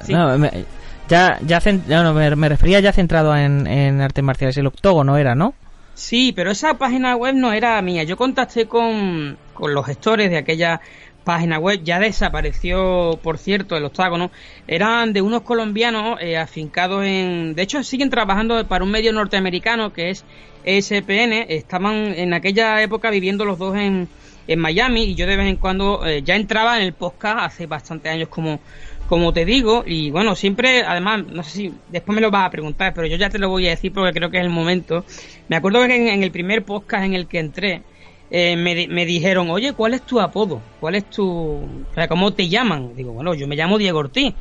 No, 0.09 0.37
me, 0.37 0.65
ya, 1.07 1.39
ya 1.45 1.59
no, 1.87 2.13
me, 2.13 2.49
refería 2.49 2.79
ya 2.79 2.91
centrado 2.91 3.35
en, 3.35 3.67
en 3.67 4.01
artes 4.01 4.23
marciales. 4.23 4.57
El 4.57 4.67
octógono 4.67 5.17
era, 5.17 5.35
¿no? 5.35 5.53
Sí, 5.95 6.33
pero 6.35 6.51
esa 6.51 6.73
página 6.77 7.15
web 7.15 7.35
no 7.35 7.53
era 7.53 7.81
mía. 7.81 8.03
Yo 8.03 8.17
contacté 8.17 8.67
con, 8.67 9.37
con 9.53 9.73
los 9.73 9.85
gestores 9.85 10.29
de 10.29 10.37
aquella 10.37 10.81
página 11.25 11.59
web. 11.59 11.81
Ya 11.83 11.99
desapareció, 11.99 13.19
por 13.21 13.37
cierto, 13.37 13.75
el 13.75 13.83
octágono. 13.83 14.31
Eran 14.67 15.11
de 15.11 15.21
unos 15.21 15.41
colombianos 15.41 16.17
eh, 16.21 16.37
afincados 16.37 17.03
en... 17.03 17.55
De 17.55 17.63
hecho, 17.63 17.83
siguen 17.83 18.09
trabajando 18.09 18.65
para 18.65 18.85
un 18.85 18.91
medio 18.91 19.11
norteamericano 19.11 19.91
que 19.91 20.11
es 20.11 20.23
ESPN. 20.63 21.33
Estaban 21.49 22.13
en 22.15 22.33
aquella 22.33 22.81
época 22.81 23.09
viviendo 23.09 23.43
los 23.43 23.59
dos 23.59 23.75
en, 23.75 24.07
en 24.47 24.59
Miami 24.59 25.03
y 25.03 25.15
yo 25.15 25.27
de 25.27 25.35
vez 25.35 25.47
en 25.47 25.57
cuando 25.57 26.05
eh, 26.05 26.21
ya 26.23 26.35
entraba 26.35 26.77
en 26.77 26.83
el 26.83 26.93
podcast 26.93 27.39
hace 27.39 27.65
bastantes 27.65 28.13
años 28.13 28.29
como 28.29 28.61
como 29.07 29.33
te 29.33 29.45
digo, 29.45 29.83
y 29.85 30.09
bueno, 30.09 30.35
siempre, 30.35 30.81
además, 30.81 31.25
no 31.27 31.43
sé 31.43 31.51
si 31.51 31.73
después 31.89 32.15
me 32.15 32.21
lo 32.21 32.31
vas 32.31 32.47
a 32.47 32.49
preguntar, 32.49 32.93
pero 32.93 33.07
yo 33.07 33.17
ya 33.17 33.29
te 33.29 33.37
lo 33.37 33.49
voy 33.49 33.67
a 33.67 33.71
decir 33.71 33.93
porque 33.93 34.13
creo 34.13 34.31
que 34.31 34.37
es 34.37 34.43
el 34.43 34.49
momento. 34.49 35.05
Me 35.47 35.55
acuerdo 35.55 35.85
que 35.85 35.95
en, 35.95 36.23
el 36.23 36.31
primer 36.31 36.63
podcast 36.63 37.03
en 37.03 37.13
el 37.13 37.27
que 37.27 37.39
entré, 37.39 37.83
eh, 38.31 38.55
me, 38.55 38.87
me, 38.87 39.05
dijeron, 39.05 39.49
oye, 39.49 39.73
¿cuál 39.73 39.93
es 39.93 40.01
tu 40.01 40.19
apodo? 40.19 40.61
¿Cuál 40.79 40.95
es 40.95 41.09
tu... 41.09 41.25
O 41.25 41.93
sea, 41.93 42.07
¿cómo 42.07 42.33
te 42.33 42.49
llaman? 42.49 42.95
Digo, 42.95 43.13
bueno, 43.13 43.33
yo 43.33 43.47
me 43.47 43.55
llamo 43.55 43.77
Diego 43.77 43.99
Ortiz. 43.99 44.33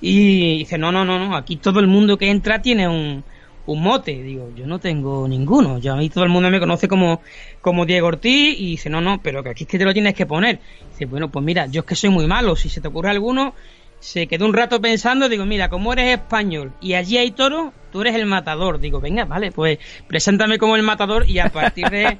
Y 0.00 0.58
dice, 0.58 0.78
no, 0.78 0.92
no, 0.92 1.04
no, 1.04 1.18
no, 1.18 1.36
aquí 1.36 1.56
todo 1.56 1.80
el 1.80 1.86
mundo 1.86 2.18
que 2.18 2.30
entra 2.30 2.62
tiene 2.62 2.88
un, 2.88 3.24
un 3.66 3.82
mote. 3.82 4.22
Digo, 4.22 4.50
yo 4.56 4.66
no 4.66 4.78
tengo 4.78 5.26
ninguno. 5.28 5.78
Yo 5.78 5.92
a 5.92 5.96
mí 5.96 6.08
todo 6.08 6.24
el 6.24 6.30
mundo 6.30 6.50
me 6.50 6.60
conoce 6.60 6.88
como, 6.88 7.20
como 7.60 7.86
Diego 7.86 8.08
Ortiz 8.08 8.58
y 8.58 8.70
dice, 8.70 8.90
no, 8.90 9.00
no, 9.00 9.20
pero 9.22 9.42
que 9.42 9.50
aquí 9.50 9.64
es 9.64 9.70
que 9.70 9.78
te 9.78 9.84
lo 9.84 9.92
tienes 9.92 10.14
que 10.14 10.26
poner. 10.26 10.60
Dice, 10.90 11.06
bueno, 11.06 11.30
pues 11.30 11.44
mira, 11.44 11.66
yo 11.66 11.80
es 11.80 11.86
que 11.86 11.94
soy 11.94 12.10
muy 12.10 12.26
malo. 12.26 12.56
Si 12.56 12.68
se 12.68 12.80
te 12.80 12.88
ocurre 12.88 13.10
alguno, 13.10 13.54
se 14.00 14.26
quedó 14.26 14.46
un 14.46 14.54
rato 14.54 14.80
pensando, 14.80 15.28
digo, 15.28 15.44
mira, 15.44 15.68
como 15.68 15.92
eres 15.92 16.18
español 16.18 16.72
y 16.80 16.94
allí 16.94 17.18
hay 17.18 17.32
toro, 17.32 17.72
tú 17.90 18.00
eres 18.02 18.14
el 18.14 18.26
matador. 18.26 18.78
Digo, 18.78 19.00
venga, 19.00 19.24
vale, 19.24 19.52
pues 19.52 19.78
preséntame 20.06 20.58
como 20.58 20.76
el 20.76 20.82
matador 20.82 21.28
y 21.28 21.38
a 21.38 21.48
partir 21.48 21.88
de, 21.90 22.18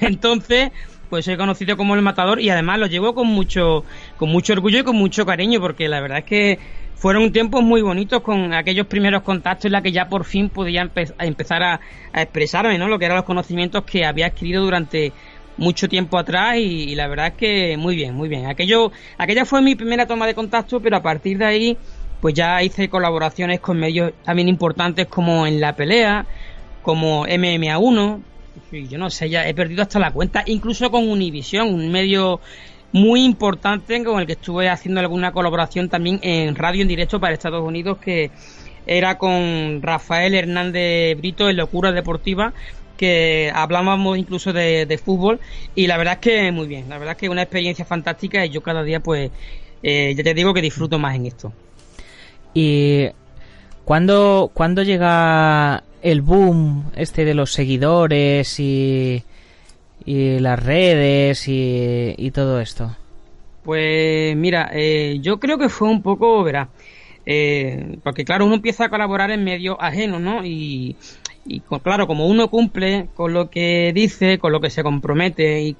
entonces, 0.00 0.70
pues 1.08 1.24
soy 1.24 1.36
conocido 1.36 1.76
como 1.76 1.94
el 1.94 2.02
matador 2.02 2.40
y 2.40 2.50
además 2.50 2.78
lo 2.78 2.86
llevo 2.86 3.14
con 3.14 3.26
mucho, 3.26 3.84
con 4.16 4.28
mucho 4.28 4.52
orgullo 4.52 4.80
y 4.80 4.84
con 4.84 4.96
mucho 4.96 5.24
cariño 5.24 5.60
porque 5.60 5.88
la 5.88 6.00
verdad 6.00 6.18
es 6.18 6.24
que 6.24 6.58
fueron 6.94 7.30
tiempos 7.32 7.62
muy 7.62 7.80
bonitos 7.80 8.22
con 8.22 8.52
aquellos 8.52 8.86
primeros 8.86 9.22
contactos 9.22 9.66
en 9.66 9.72
la 9.72 9.82
que 9.82 9.92
ya 9.92 10.08
por 10.08 10.24
fin 10.24 10.48
podía 10.50 10.90
empezar 11.20 11.62
a, 11.62 11.80
a 12.12 12.22
expresarme, 12.22 12.76
¿no? 12.76 12.88
Lo 12.88 12.98
que 12.98 13.04
eran 13.04 13.16
los 13.16 13.24
conocimientos 13.24 13.84
que 13.84 14.04
había 14.04 14.26
adquirido 14.26 14.64
durante 14.64 15.12
mucho 15.58 15.88
tiempo 15.88 16.16
atrás 16.16 16.56
y, 16.56 16.94
la 16.94 17.08
verdad 17.08 17.28
es 17.28 17.34
que 17.34 17.76
muy 17.76 17.96
bien, 17.96 18.14
muy 18.14 18.28
bien. 18.28 18.46
Aquello, 18.46 18.90
aquella 19.18 19.44
fue 19.44 19.60
mi 19.60 19.74
primera 19.74 20.06
toma 20.06 20.26
de 20.26 20.34
contacto, 20.34 20.80
pero 20.80 20.96
a 20.96 21.02
partir 21.02 21.38
de 21.38 21.44
ahí 21.44 21.76
pues 22.20 22.34
ya 22.34 22.62
hice 22.62 22.88
colaboraciones 22.88 23.60
con 23.60 23.78
medios 23.78 24.12
también 24.24 24.48
importantes 24.48 25.06
como 25.06 25.46
en 25.46 25.60
la 25.60 25.76
pelea, 25.76 26.26
como 26.82 27.26
MMA1, 27.26 28.20
y 28.72 28.88
yo 28.88 28.98
no 28.98 29.08
sé, 29.10 29.28
ya 29.30 29.46
he 29.46 29.54
perdido 29.54 29.82
hasta 29.82 30.00
la 30.00 30.10
cuenta, 30.10 30.42
incluso 30.46 30.90
con 30.90 31.08
Univision, 31.08 31.72
un 31.72 31.92
medio 31.92 32.40
muy 32.92 33.24
importante 33.24 34.02
con 34.02 34.20
el 34.20 34.26
que 34.26 34.32
estuve 34.32 34.68
haciendo 34.68 35.00
alguna 35.00 35.32
colaboración 35.32 35.88
también 35.88 36.18
en 36.22 36.54
radio 36.54 36.82
en 36.82 36.88
directo 36.88 37.20
para 37.20 37.34
Estados 37.34 37.62
Unidos 37.62 37.98
que 37.98 38.30
era 38.86 39.18
con 39.18 39.82
Rafael 39.82 40.34
Hernández 40.34 41.18
Brito 41.18 41.50
en 41.50 41.58
Locura 41.58 41.92
Deportiva 41.92 42.54
que 42.98 43.50
hablábamos 43.54 44.18
incluso 44.18 44.52
de, 44.52 45.00
fútbol 45.02 45.40
y 45.74 45.86
la 45.86 45.96
verdad 45.96 46.14
es 46.14 46.20
que 46.20 46.52
muy 46.52 46.66
bien, 46.66 46.90
la 46.90 46.98
verdad 46.98 47.12
es 47.12 47.18
que 47.18 47.28
una 47.30 47.42
experiencia 47.42 47.86
fantástica 47.86 48.44
y 48.44 48.50
yo 48.50 48.62
cada 48.62 48.82
día 48.82 49.00
pues 49.00 49.30
eh, 49.82 50.12
ya 50.14 50.22
te 50.22 50.34
digo 50.34 50.52
que 50.52 50.60
disfruto 50.60 50.98
más 50.98 51.16
en 51.16 51.26
esto. 51.26 51.52
¿Y 52.52 53.06
cuándo, 53.84 54.50
cuando 54.52 54.82
llega 54.82 55.84
el 56.02 56.20
boom 56.20 56.90
este 56.96 57.24
de 57.24 57.34
los 57.34 57.52
seguidores 57.52 58.58
y, 58.60 59.22
y 60.04 60.38
las 60.40 60.62
redes 60.62 61.44
y, 61.46 62.30
todo 62.34 62.60
esto? 62.60 62.96
Pues 63.62 64.36
mira, 64.36 64.70
eh, 64.72 65.18
yo 65.20 65.38
creo 65.38 65.58
que 65.58 65.68
fue 65.68 65.88
un 65.88 66.02
poco, 66.02 66.42
verá, 66.42 66.68
eh, 67.26 67.98
porque 68.02 68.24
claro, 68.24 68.46
uno 68.46 68.54
empieza 68.54 68.86
a 68.86 68.88
colaborar 68.88 69.30
en 69.30 69.44
medios 69.44 69.76
ajenos, 69.78 70.20
¿no? 70.20 70.44
Y, 70.44 70.96
y 71.48 71.60
claro, 71.60 72.06
como 72.06 72.26
uno 72.26 72.48
cumple 72.48 73.08
con 73.14 73.32
lo 73.32 73.48
que 73.50 73.92
dice, 73.94 74.38
con 74.38 74.52
lo 74.52 74.60
que 74.60 74.70
se 74.70 74.82
compromete 74.82 75.62
y, 75.62 75.76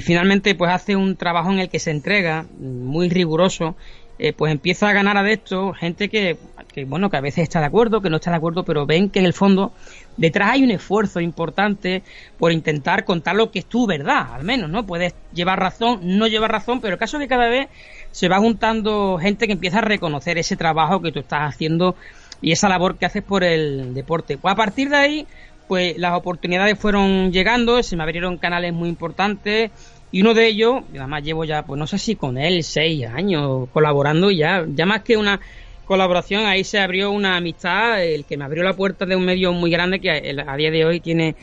finalmente 0.00 0.54
pues 0.54 0.70
hace 0.70 0.96
un 0.96 1.16
trabajo 1.16 1.50
en 1.50 1.58
el 1.58 1.68
que 1.68 1.78
se 1.78 1.90
entrega 1.90 2.46
muy 2.58 3.10
riguroso, 3.10 3.76
eh, 4.18 4.32
pues 4.32 4.52
empieza 4.52 4.88
a 4.88 4.92
ganar 4.92 5.18
a 5.18 5.30
esto 5.30 5.72
gente 5.74 6.08
que, 6.08 6.38
que, 6.72 6.84
bueno, 6.84 7.10
que 7.10 7.16
a 7.16 7.20
veces 7.20 7.42
está 7.42 7.60
de 7.60 7.66
acuerdo, 7.66 8.00
que 8.00 8.08
no 8.08 8.16
está 8.16 8.30
de 8.30 8.36
acuerdo, 8.36 8.64
pero 8.64 8.86
ven 8.86 9.10
que 9.10 9.18
en 9.18 9.26
el 9.26 9.34
fondo 9.34 9.72
detrás 10.16 10.50
hay 10.52 10.62
un 10.62 10.70
esfuerzo 10.70 11.20
importante 11.20 12.02
por 12.38 12.52
intentar 12.52 13.04
contar 13.04 13.34
lo 13.34 13.50
que 13.50 13.58
es 13.58 13.66
tu 13.66 13.86
verdad, 13.86 14.32
al 14.32 14.44
menos, 14.44 14.70
¿no? 14.70 14.86
Puedes 14.86 15.14
llevar 15.34 15.58
razón, 15.58 16.00
no 16.02 16.26
llevar 16.26 16.52
razón, 16.52 16.80
pero 16.80 16.94
el 16.94 16.98
caso 16.98 17.16
es 17.16 17.22
que 17.22 17.28
cada 17.28 17.48
vez 17.48 17.68
se 18.12 18.28
va 18.28 18.38
juntando 18.38 19.18
gente 19.20 19.46
que 19.46 19.54
empieza 19.54 19.78
a 19.78 19.82
reconocer 19.82 20.38
ese 20.38 20.56
trabajo 20.56 21.02
que 21.02 21.12
tú 21.12 21.18
estás 21.20 21.54
haciendo 21.54 21.96
y 22.42 22.52
esa 22.52 22.68
labor 22.68 22.98
que 22.98 23.06
haces 23.06 23.22
por 23.22 23.44
el 23.44 23.94
deporte. 23.94 24.36
Pues 24.36 24.52
a 24.52 24.56
partir 24.56 24.90
de 24.90 24.96
ahí, 24.96 25.26
pues 25.68 25.96
las 25.96 26.14
oportunidades 26.14 26.78
fueron 26.78 27.32
llegando, 27.32 27.82
se 27.82 27.96
me 27.96 28.02
abrieron 28.02 28.36
canales 28.36 28.74
muy 28.74 28.90
importantes 28.90 29.70
y 30.10 30.20
uno 30.20 30.34
de 30.34 30.48
ellos, 30.48 30.82
además 30.90 31.22
llevo 31.22 31.44
ya, 31.44 31.64
pues 31.64 31.78
no 31.78 31.86
sé 31.86 31.98
si 31.98 32.16
con 32.16 32.36
él 32.36 32.64
seis 32.64 33.06
años 33.06 33.68
colaborando 33.72 34.30
y 34.30 34.38
ya, 34.38 34.66
ya 34.68 34.84
más 34.84 35.02
que 35.02 35.16
una 35.16 35.40
colaboración, 35.86 36.44
ahí 36.44 36.64
se 36.64 36.80
abrió 36.80 37.10
una 37.10 37.36
amistad, 37.36 38.04
el 38.04 38.24
que 38.24 38.36
me 38.36 38.44
abrió 38.44 38.62
la 38.62 38.74
puerta 38.74 39.06
de 39.06 39.16
un 39.16 39.24
medio 39.24 39.52
muy 39.52 39.70
grande 39.70 40.00
que 40.00 40.10
a, 40.10 40.56
día 40.56 40.70
de 40.70 40.84
hoy 40.84 41.00
tiene 41.00 41.34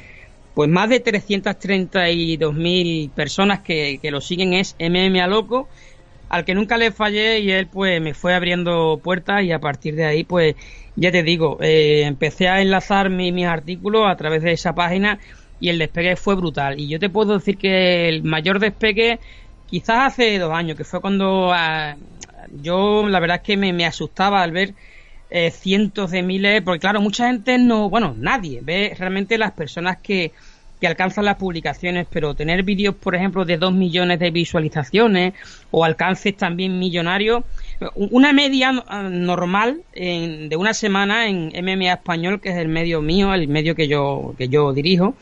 pues 0.53 0.69
más 0.69 0.89
de 0.89 1.03
332.000 1.03 3.09
personas 3.11 3.61
que, 3.61 3.99
que 4.01 4.11
lo 4.11 4.21
siguen 4.21 4.53
es 4.53 4.75
MMA 4.79 5.27
Loco 5.27 5.67
al 6.29 6.45
que 6.45 6.53
nunca 6.55 6.77
le 6.77 6.91
fallé 6.91 7.39
y 7.39 7.51
él 7.51 7.67
pues 7.67 7.99
me 8.01 8.13
fue 8.13 8.33
abriendo 8.33 8.99
puertas 9.03 9.43
y 9.43 9.51
a 9.51 9.59
partir 9.59 9.95
de 9.95 10.05
ahí 10.05 10.23
pues 10.23 10.55
ya 10.95 11.11
te 11.11 11.23
digo, 11.23 11.57
eh, 11.61 12.03
empecé 12.05 12.47
a 12.47 12.61
enlazar 12.61 13.09
mis 13.09 13.45
artículos 13.45 14.05
a 14.07 14.15
través 14.15 14.43
de 14.43 14.51
esa 14.51 14.73
página 14.73 15.19
y 15.59 15.69
el 15.69 15.79
despegue 15.79 16.15
fue 16.15 16.35
brutal. 16.35 16.79
Y 16.79 16.87
yo 16.87 16.99
te 16.99 17.09
puedo 17.09 17.33
decir 17.33 17.57
que 17.57 18.09
el 18.09 18.23
mayor 18.23 18.59
despegue 18.59 19.19
quizás 19.65 20.13
hace 20.13 20.37
dos 20.39 20.53
años, 20.53 20.77
que 20.77 20.83
fue 20.83 21.01
cuando 21.01 21.51
ah, 21.53 21.95
yo 22.61 23.07
la 23.07 23.19
verdad 23.19 23.37
es 23.37 23.43
que 23.43 23.57
me, 23.57 23.85
asustaba 23.85 24.41
al 24.41 24.51
ver 24.51 24.73
eh, 25.29 25.51
cientos 25.51 26.11
de 26.11 26.23
miles, 26.23 26.61
porque 26.63 26.79
claro, 26.79 27.01
mucha 27.01 27.27
gente 27.27 27.57
no, 27.57 27.89
bueno, 27.89 28.15
nadie 28.17 28.61
ve 28.61 28.93
realmente 28.97 29.37
las 29.37 29.51
personas 29.51 29.97
que 30.01 30.31
que 30.79 30.87
alcanzan 30.87 31.25
las 31.25 31.35
publicaciones, 31.35 32.07
pero 32.09 32.35
tener 32.35 32.63
vídeos, 32.63 32.95
por 32.95 33.15
ejemplo, 33.15 33.45
de 33.45 33.57
2 33.57 33.73
millones 33.73 34.19
de 34.19 34.31
visualizaciones 34.31 35.33
o 35.71 35.83
alcances 35.83 36.35
también 36.37 36.79
millonarios, 36.79 37.43
una 37.95 38.33
media 38.33 38.71
normal 38.71 39.81
de 39.93 40.55
una 40.57 40.73
semana 40.73 41.27
en 41.27 41.47
MMA 41.47 41.93
Español, 41.93 42.39
que 42.39 42.49
es 42.49 42.57
el 42.57 42.69
medio 42.69 43.01
mío, 43.01 43.33
el 43.33 43.47
medio 43.47 43.75
que 43.75 43.87
yo, 43.87 44.35
que 44.37 44.47
yo 44.47 44.73
dirijo, 44.73 45.15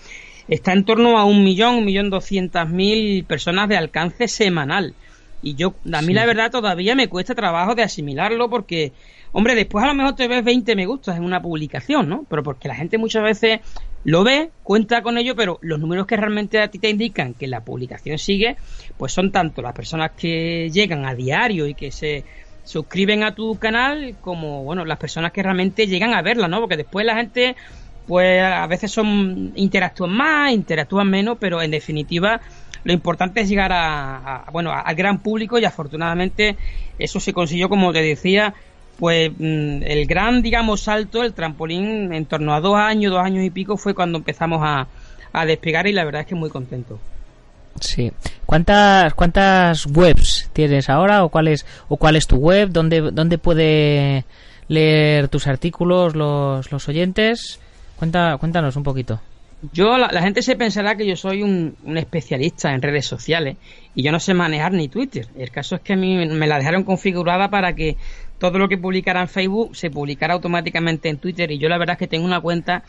está 0.47 0.73
en 0.73 0.85
torno 0.85 1.17
a 1.17 1.25
un 1.25 1.43
millón, 1.43 1.75
un 1.75 1.85
millón 1.85 2.09
doscientas 2.09 2.69
mil 2.69 3.23
personas 3.25 3.67
de 3.67 3.77
alcance 3.77 4.27
semanal. 4.27 4.93
Y 5.41 5.56
yo, 5.56 5.75
a 5.94 6.01
mí 6.01 6.13
la 6.13 6.25
verdad 6.25 6.51
todavía 6.51 6.96
me 6.96 7.10
cuesta 7.10 7.36
trabajo 7.36 7.75
de 7.75 7.84
asimilarlo 7.84 8.50
porque 8.50 8.94
Hombre, 9.38 9.56
después 9.56 9.84
a 9.84 9.88
lo 9.88 9.94
mejor 9.94 10.15
te 10.15 10.27
ves 10.27 10.44
20 10.44 10.75
me 10.75 10.86
gustas 10.86 11.17
en 11.17 11.24
una 11.24 11.41
publicación, 11.41 12.08
¿no? 12.08 12.25
Pero 12.29 12.44
porque 12.44 12.67
la 12.67 12.75
gente 12.75 12.98
muchas 12.98 13.24
veces 13.24 13.60
lo 14.03 14.24
ve, 14.24 14.51
cuenta 14.63 15.01
con 15.01 15.17
ello, 15.17 15.36
pero 15.36 15.60
los 15.62 15.79
números 15.79 16.08
que 16.08 16.15
realmente 16.15 16.60
a 16.60 16.70
ti 16.70 16.79
te 16.79 16.89
indican 16.89 17.34
que 17.34 17.46
la 17.48 17.63
publicación 17.63 18.17
sigue, 18.17 18.56
pues 18.98 19.12
son 19.12 19.32
tanto 19.32 19.62
las 19.62 19.74
personas 19.74 20.12
que 20.17 20.70
llegan 20.72 21.06
a 21.06 21.13
diario 21.13 21.67
y 21.67 21.75
que 21.75 21.91
se 21.91 22.24
suscriben 22.63 23.24
a 23.24 23.36
tu 23.36 23.58
canal 23.58 24.15
como, 24.22 24.63
bueno, 24.63 24.86
las 24.86 24.98
personas 24.98 25.32
que 25.32 25.44
realmente 25.44 25.88
llegan 25.88 26.13
a 26.13 26.22
verla, 26.22 26.48
¿no? 26.48 26.60
Porque 26.60 26.77
después 26.77 27.06
la 27.06 27.15
gente 27.15 27.56
pues 28.08 28.41
a 28.41 28.65
veces 28.67 28.89
son 28.89 29.51
interactúan 29.56 30.12
más, 30.12 30.53
interactúan 30.53 31.10
menos, 31.10 31.38
pero 31.39 31.62
en 31.62 31.72
definitiva 31.72 32.39
lo 32.84 32.93
importante 32.93 33.41
es 33.41 33.50
llegar 33.50 33.72
a, 33.74 34.46
bueno 34.51 34.72
al 34.72 34.96
gran 34.96 35.19
público 35.19 35.60
y 35.60 35.65
afortunadamente 35.65 36.55
eso 37.00 37.19
se 37.19 37.34
consiguió 37.34 37.69
como 37.69 37.91
te 37.91 38.01
decía 38.01 38.53
pues 38.98 39.31
mm, 39.38 39.84
el 39.84 40.07
gran, 40.07 40.41
digamos, 40.41 40.81
salto, 40.81 41.24
el 41.24 41.34
trampolín, 41.34 42.13
en 42.13 42.25
torno 42.25 42.53
a 42.55 42.62
dos 42.62 42.75
años, 42.75 43.12
dos 43.12 43.24
años 43.24 43.46
y 43.46 43.51
pico, 43.51 43.77
fue 43.77 43.93
cuando 43.93 44.17
empezamos 44.17 44.60
a, 44.63 44.88
a 45.34 45.46
despegar 45.46 45.88
y 45.88 45.93
la 45.93 46.03
verdad 46.03 46.22
es 46.22 46.27
que 46.27 46.36
muy 46.36 46.50
contento. 46.50 47.00
Sí. 47.79 48.12
¿Cuántas 48.46 49.13
cuántas 49.13 49.86
webs 49.86 50.50
tienes 50.53 50.89
ahora 50.89 51.24
o 51.24 51.29
cuál 51.29 51.48
es 51.48 51.65
o 51.89 51.98
cuál 51.98 52.15
es 52.15 52.25
tu 52.25 52.38
web? 52.38 52.69
¿Dónde 52.69 53.12
dónde 53.12 53.38
puede 53.38 54.25
leer 54.67 55.27
tus 55.27 55.48
artículos 55.48 56.15
los, 56.15 56.72
los 56.72 56.89
oyentes? 56.89 57.60
Cuenta, 57.98 58.38
cuéntanos 58.38 58.75
un 58.75 58.84
poquito. 58.84 59.19
Yo, 59.73 59.97
la, 59.97 60.21
gente 60.21 60.43
se 60.43 60.55
pensará 60.55 60.95
que 60.95 61.07
yo 61.07 61.15
soy 61.15 61.41
un, 61.41 61.75
un, 61.83 61.97
especialista 61.97 62.73
en 62.73 62.81
redes 62.81 63.07
sociales 63.07 63.57
y 63.95 64.03
yo 64.03 64.11
no 64.11 64.19
sé 64.19 64.35
manejar 64.35 64.71
ni 64.73 64.87
Twitter. 64.87 65.27
El 65.35 65.49
caso 65.49 65.75
es 65.75 65.81
que 65.81 65.93
a 65.93 65.95
mí 65.95 66.15
me 66.27 66.47
la 66.47 66.59
dejaron 66.59 66.83
configurada 66.83 67.49
para 67.49 67.73
que 67.73 67.97
todo 68.37 68.59
lo 68.59 68.69
que 68.69 68.77
publicara 68.77 69.19
en 69.19 69.27
Facebook 69.27 69.75
se 69.75 69.89
publicara 69.89 70.35
automáticamente 70.35 71.09
en 71.09 71.17
Twitter 71.17 71.51
y 71.51 71.57
yo 71.57 71.69
la 71.69 71.79
verdad 71.79 71.93
es 71.93 71.99
que 71.99 72.07
tengo 72.07 72.25
una 72.25 72.39
cuenta 72.39 72.83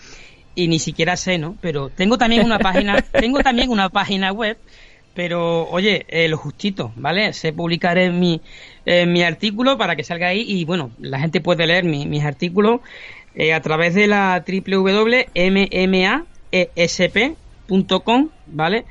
y 0.54 0.68
ni 0.68 0.78
siquiera 0.78 1.16
sé, 1.16 1.38
¿no? 1.38 1.56
Pero 1.62 1.88
tengo 1.88 2.18
también 2.18 2.44
una 2.44 2.58
página, 2.58 3.00
tengo 3.12 3.40
también 3.40 3.70
una 3.70 3.88
página 3.88 4.30
web, 4.32 4.58
pero 5.14 5.66
oye, 5.70 6.04
eh, 6.08 6.28
lo 6.28 6.36
justito, 6.36 6.92
¿vale? 6.96 7.32
Se 7.32 7.54
publicaré 7.54 8.10
mi, 8.10 8.42
mi 8.84 9.22
artículo 9.22 9.78
para 9.78 9.96
que 9.96 10.04
salga 10.04 10.28
ahí 10.28 10.44
y 10.46 10.66
bueno, 10.66 10.90
la 11.00 11.18
gente 11.18 11.40
puede 11.40 11.66
leer 11.66 11.84
mis 11.84 12.24
artículos 12.24 12.82
eh, 13.34 13.54
a 13.54 13.62
través 13.62 13.94
de 13.94 14.06
la 14.06 14.42
www.mmasp.com, 16.52 18.28
¿vale? 18.46 18.84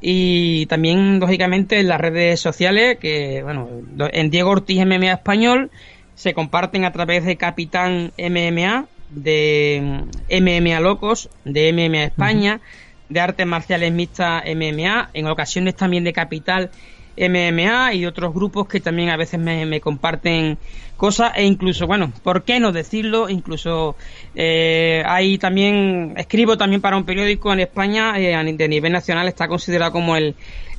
Y 0.00 0.66
también, 0.66 1.20
lógicamente, 1.20 1.78
en 1.78 1.88
las 1.88 2.00
redes 2.00 2.40
sociales, 2.40 2.98
que, 2.98 3.42
bueno, 3.42 3.68
en 4.12 4.30
Diego 4.30 4.50
Ortiz 4.50 4.84
MMA 4.84 5.12
Español, 5.12 5.70
se 6.14 6.34
comparten 6.34 6.84
a 6.84 6.92
través 6.92 7.24
de 7.24 7.36
Capitán 7.36 8.12
MMA, 8.18 8.86
de 9.10 10.04
MMA 10.28 10.80
Locos, 10.80 11.30
de 11.44 11.72
MMA 11.72 12.04
España, 12.04 12.60
de 13.08 13.20
Artes 13.20 13.46
Marciales 13.46 13.92
Mixtas 13.92 14.42
MMA, 14.44 15.10
en 15.14 15.26
ocasiones 15.26 15.76
también 15.76 16.02
de 16.02 16.12
Capital 16.12 16.70
MMA 17.16 17.94
y 17.94 18.06
otros 18.06 18.34
grupos 18.34 18.68
que 18.68 18.80
también 18.80 19.10
a 19.10 19.16
veces 19.16 19.38
me, 19.38 19.80
comparten 19.80 20.58
cosas 20.96 21.32
e 21.36 21.44
incluso, 21.44 21.86
bueno, 21.86 22.12
¿por 22.22 22.44
qué 22.44 22.60
no 22.60 22.72
decirlo? 22.72 23.28
Incluso 23.28 23.96
eh, 24.34 25.02
hay 25.06 25.38
también, 25.38 26.14
escribo 26.16 26.56
también 26.56 26.80
para 26.80 26.96
un 26.96 27.04
periódico 27.04 27.52
en 27.52 27.60
España, 27.60 28.14
eh, 28.18 28.54
de 28.54 28.68
nivel 28.68 28.92
nacional 28.92 29.28
está 29.28 29.48
considerado 29.48 29.92
como 29.92 30.16
el, 30.16 30.34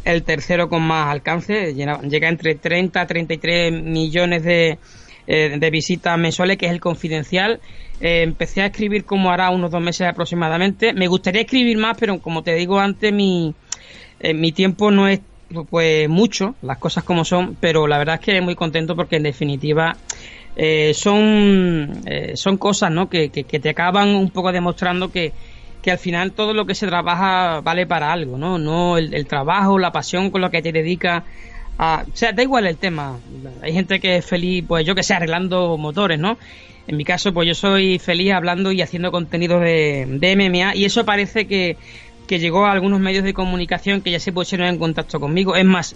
el 0.05 0.23
tercero 0.23 0.69
con 0.69 0.81
más 0.81 1.09
alcance, 1.09 1.73
llega 1.73 2.29
entre 2.29 2.55
30 2.55 3.01
a 3.01 3.07
33 3.07 3.71
millones 3.71 4.43
de, 4.43 4.79
eh, 5.25 5.55
de 5.57 5.69
visitas 5.69 6.17
mensuales, 6.17 6.57
que 6.57 6.65
es 6.65 6.71
el 6.71 6.81
confidencial. 6.81 7.61
Eh, 8.01 8.23
empecé 8.23 8.61
a 8.61 8.65
escribir 8.65 9.05
como 9.05 9.31
hará 9.31 9.49
unos 9.51 9.71
dos 9.71 9.81
meses 9.81 10.07
aproximadamente. 10.07 10.93
Me 10.93 11.07
gustaría 11.07 11.41
escribir 11.41 11.77
más, 11.77 11.95
pero 11.97 12.19
como 12.19 12.43
te 12.43 12.53
digo 12.55 12.79
antes, 12.79 13.13
mi, 13.13 13.55
eh, 14.19 14.33
mi 14.33 14.51
tiempo 14.51 14.91
no 14.91 15.07
es 15.07 15.21
pues 15.69 16.09
mucho, 16.09 16.55
las 16.61 16.77
cosas 16.77 17.03
como 17.03 17.25
son, 17.25 17.55
pero 17.59 17.87
la 17.87 17.97
verdad 17.97 18.15
es 18.15 18.21
que 18.21 18.41
muy 18.41 18.55
contento 18.55 18.95
porque 18.95 19.17
en 19.17 19.23
definitiva 19.23 19.95
son, 20.93 22.03
son 22.35 22.57
cosas 22.57 22.91
¿no? 22.91 23.09
que, 23.09 23.29
que, 23.29 23.59
te 23.59 23.69
acaban 23.69 24.09
un 24.09 24.29
poco 24.29 24.51
demostrando 24.51 25.11
que, 25.11 25.33
que 25.83 25.91
al 25.91 25.99
final 25.99 26.31
todo 26.31 26.53
lo 26.53 26.65
que 26.65 26.73
se 26.73 26.87
trabaja 26.87 27.61
vale 27.61 27.85
para 27.85 28.11
algo, 28.11 28.37
¿no? 28.37 28.57
No 28.57 28.97
el, 28.97 29.25
trabajo, 29.27 29.77
la 29.77 29.91
pasión 29.91 30.31
con 30.31 30.41
la 30.41 30.49
que 30.49 30.61
te 30.61 30.71
dedicas 30.71 31.23
o 31.77 32.03
sea, 32.13 32.31
da 32.31 32.43
igual 32.43 32.67
el 32.67 32.77
tema. 32.77 33.19
Hay 33.61 33.73
gente 33.73 33.99
que 33.99 34.17
es 34.17 34.25
feliz, 34.25 34.63
pues 34.67 34.85
yo 34.85 34.95
que 34.95 35.03
sé, 35.03 35.13
arreglando 35.13 35.77
motores, 35.77 36.19
¿no? 36.19 36.37
En 36.87 36.97
mi 36.97 37.03
caso, 37.03 37.33
pues 37.33 37.47
yo 37.47 37.55
soy 37.55 37.99
feliz 37.99 38.33
hablando 38.33 38.71
y 38.71 38.81
haciendo 38.81 39.11
contenido 39.11 39.59
de, 39.59 40.05
de 40.07 40.35
MMA 40.35 40.75
y 40.75 40.85
eso 40.85 41.05
parece 41.05 41.47
que, 41.47 41.77
que 42.27 42.39
llegó 42.39 42.65
a 42.65 42.71
algunos 42.71 42.99
medios 42.99 43.23
de 43.23 43.33
comunicación 43.33 44.01
que 44.01 44.11
ya 44.11 44.19
se 44.19 44.31
pusieron 44.31 44.67
en 44.67 44.77
contacto 44.77 45.19
conmigo. 45.19 45.55
Es 45.55 45.65
más, 45.65 45.95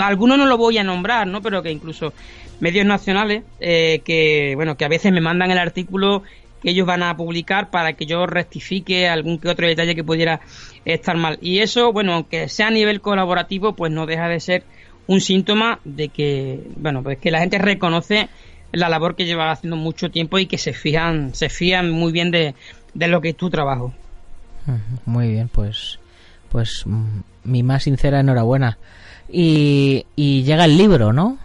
algunos 0.00 0.38
no 0.38 0.46
lo 0.46 0.56
voy 0.56 0.78
a 0.78 0.84
nombrar, 0.84 1.26
¿no? 1.26 1.40
Pero 1.42 1.62
que 1.62 1.70
incluso 1.70 2.12
medios 2.60 2.86
nacionales 2.86 3.42
eh, 3.60 4.00
que, 4.04 4.52
bueno, 4.54 4.76
que 4.76 4.84
a 4.84 4.88
veces 4.88 5.12
me 5.12 5.20
mandan 5.20 5.50
el 5.50 5.58
artículo 5.58 6.22
que 6.62 6.70
ellos 6.70 6.86
van 6.86 7.02
a 7.02 7.16
publicar 7.16 7.70
para 7.70 7.94
que 7.94 8.06
yo 8.06 8.26
rectifique 8.26 9.08
algún 9.08 9.38
que 9.38 9.48
otro 9.48 9.66
detalle 9.66 9.94
que 9.94 10.04
pudiera 10.04 10.40
estar 10.84 11.16
mal. 11.16 11.38
Y 11.42 11.58
eso, 11.58 11.92
bueno, 11.92 12.14
aunque 12.14 12.48
sea 12.48 12.68
a 12.68 12.70
nivel 12.70 13.00
colaborativo, 13.00 13.74
pues 13.74 13.90
no 13.90 14.06
deja 14.06 14.28
de 14.28 14.40
ser 14.40 14.64
un 15.06 15.20
síntoma 15.20 15.80
de 15.84 16.08
que, 16.08 16.60
bueno, 16.76 17.02
pues 17.02 17.18
que 17.18 17.30
la 17.30 17.40
gente 17.40 17.58
reconoce 17.58 18.28
la 18.72 18.88
labor 18.88 19.16
que 19.16 19.24
lleva 19.24 19.50
haciendo 19.50 19.76
mucho 19.76 20.10
tiempo 20.10 20.38
y 20.38 20.46
que 20.46 20.58
se 20.58 20.72
fijan, 20.72 21.34
se 21.34 21.48
fían 21.48 21.90
muy 21.90 22.12
bien 22.12 22.30
de, 22.30 22.54
lo 22.94 23.20
que 23.20 23.30
es 23.30 23.36
tu 23.36 23.50
trabajo. 23.50 23.92
Muy 25.06 25.28
bien, 25.30 25.48
pues, 25.48 25.98
pues 26.50 26.84
mm, 26.86 27.20
mi 27.44 27.62
más 27.62 27.84
sincera 27.84 28.20
enhorabuena. 28.20 28.78
Y, 29.28 30.06
y 30.16 30.42
llega 30.42 30.64
el 30.64 30.76
libro, 30.76 31.12
¿no? 31.12 31.38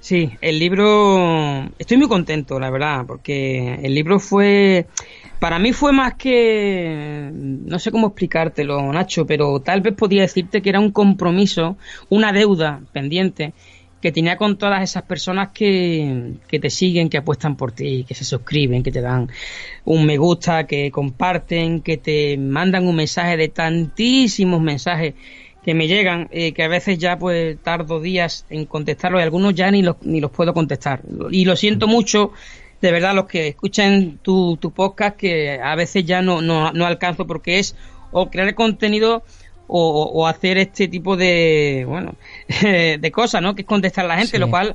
Sí, 0.00 0.30
el 0.40 0.60
libro, 0.60 1.68
estoy 1.78 1.96
muy 1.96 2.08
contento, 2.08 2.60
la 2.60 2.70
verdad, 2.70 3.04
porque 3.04 3.74
el 3.82 3.94
libro 3.94 4.20
fue, 4.20 4.86
para 5.40 5.58
mí 5.58 5.72
fue 5.72 5.92
más 5.92 6.14
que, 6.14 7.30
no 7.32 7.78
sé 7.80 7.90
cómo 7.90 8.06
explicártelo, 8.06 8.92
Nacho, 8.92 9.26
pero 9.26 9.60
tal 9.60 9.80
vez 9.80 9.94
podía 9.94 10.22
decirte 10.22 10.62
que 10.62 10.70
era 10.70 10.78
un 10.78 10.92
compromiso, 10.92 11.76
una 12.10 12.32
deuda 12.32 12.80
pendiente 12.92 13.52
que 14.00 14.12
tenía 14.12 14.36
con 14.36 14.56
todas 14.56 14.82
esas 14.82 15.02
personas 15.02 15.48
que, 15.52 16.34
que 16.46 16.58
te 16.58 16.70
siguen, 16.70 17.08
que 17.08 17.18
apuestan 17.18 17.56
por 17.56 17.72
ti, 17.72 18.04
que 18.06 18.14
se 18.14 18.24
suscriben, 18.24 18.82
que 18.82 18.92
te 18.92 19.00
dan 19.00 19.28
un 19.84 20.06
me 20.06 20.16
gusta, 20.16 20.66
que 20.66 20.90
comparten, 20.90 21.80
que 21.80 21.96
te 21.96 22.36
mandan 22.38 22.86
un 22.86 22.96
mensaje 22.96 23.36
de 23.36 23.48
tantísimos 23.48 24.60
mensajes 24.60 25.14
que 25.64 25.74
me 25.74 25.88
llegan, 25.88 26.28
eh, 26.30 26.52
que 26.52 26.62
a 26.62 26.68
veces 26.68 26.98
ya 26.98 27.18
pues 27.18 27.58
tardo 27.62 28.00
días 28.00 28.46
en 28.50 28.64
contestarlos 28.66 29.20
y 29.20 29.24
algunos 29.24 29.54
ya 29.54 29.70
ni 29.70 29.82
los, 29.82 29.96
ni 30.02 30.20
los 30.20 30.30
puedo 30.30 30.54
contestar. 30.54 31.02
Y 31.30 31.44
lo 31.44 31.56
siento 31.56 31.88
mucho 31.88 32.32
de 32.80 32.92
verdad 32.92 33.14
los 33.14 33.26
que 33.26 33.48
escuchan 33.48 34.18
tu, 34.22 34.56
tu 34.56 34.70
podcast 34.70 35.16
que 35.16 35.60
a 35.60 35.74
veces 35.74 36.04
ya 36.04 36.22
no, 36.22 36.40
no, 36.40 36.72
no 36.72 36.86
alcanzo 36.86 37.26
porque 37.26 37.58
es 37.58 37.74
o 38.12 38.30
crear 38.30 38.54
contenido 38.54 39.24
o, 39.68 40.02
o 40.12 40.26
hacer 40.26 40.58
este 40.58 40.88
tipo 40.88 41.16
de 41.16 41.84
bueno 41.86 42.14
de 42.62 43.10
cosas 43.12 43.40
no 43.40 43.54
que 43.54 43.62
es 43.62 43.68
contestar 43.68 44.04
a 44.06 44.08
la 44.08 44.18
gente 44.18 44.38
lo 44.38 44.50
cual 44.50 44.74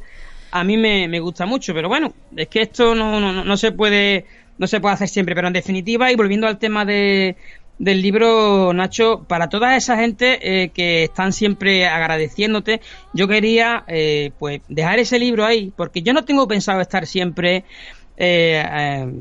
a 0.52 0.64
mí 0.64 0.78
me, 0.78 1.08
me, 1.08 1.20
gusta 1.20 1.46
mucho 1.46 1.74
pero 1.74 1.90
bueno 1.90 2.14
es 2.36 2.48
que 2.48 2.62
esto 2.62 2.96
no, 2.96 3.20
no, 3.20 3.44
no 3.44 3.58
se 3.58 3.72
puede 3.72 4.26
no 4.58 4.68
se 4.68 4.80
puede 4.80 4.94
hacer 4.94 5.10
siempre 5.10 5.36
pero 5.36 5.48
en 5.48 5.54
definitiva 5.54 6.12
y 6.12 6.16
volviendo 6.16 6.48
al 6.48 6.60
tema 6.60 6.86
de 6.86 7.36
del 7.80 8.02
libro, 8.02 8.72
Nacho, 8.74 9.26
para 9.28 9.50
toda 9.50 9.76
esa 9.76 9.98
gente 9.98 10.64
eh, 10.64 10.70
que 10.70 11.04
están 11.04 11.34
siempre 11.34 11.88
agradeciéndote, 11.88 12.82
yo 13.14 13.28
quería 13.28 13.84
eh, 13.88 14.32
pues 14.40 14.62
dejar 14.70 15.00
ese 15.00 15.20
libro 15.20 15.46
ahí, 15.46 15.74
porque 15.76 16.02
yo 16.02 16.14
no 16.14 16.24
tengo 16.24 16.48
pensado 16.48 16.82
estar 16.82 17.08
siempre 17.08 17.66
eh, 18.16 19.12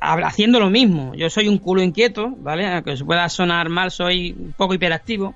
haciendo 0.00 0.58
lo 0.58 0.70
mismo. 0.70 1.14
Yo 1.14 1.30
soy 1.30 1.48
un 1.48 1.58
culo 1.58 1.82
inquieto, 1.82 2.34
¿vale? 2.38 2.66
Aunque 2.66 2.96
se 2.96 3.04
pueda 3.04 3.28
sonar 3.28 3.68
mal, 3.68 3.90
soy 3.90 4.34
un 4.38 4.52
poco 4.56 4.74
hiperactivo. 4.74 5.34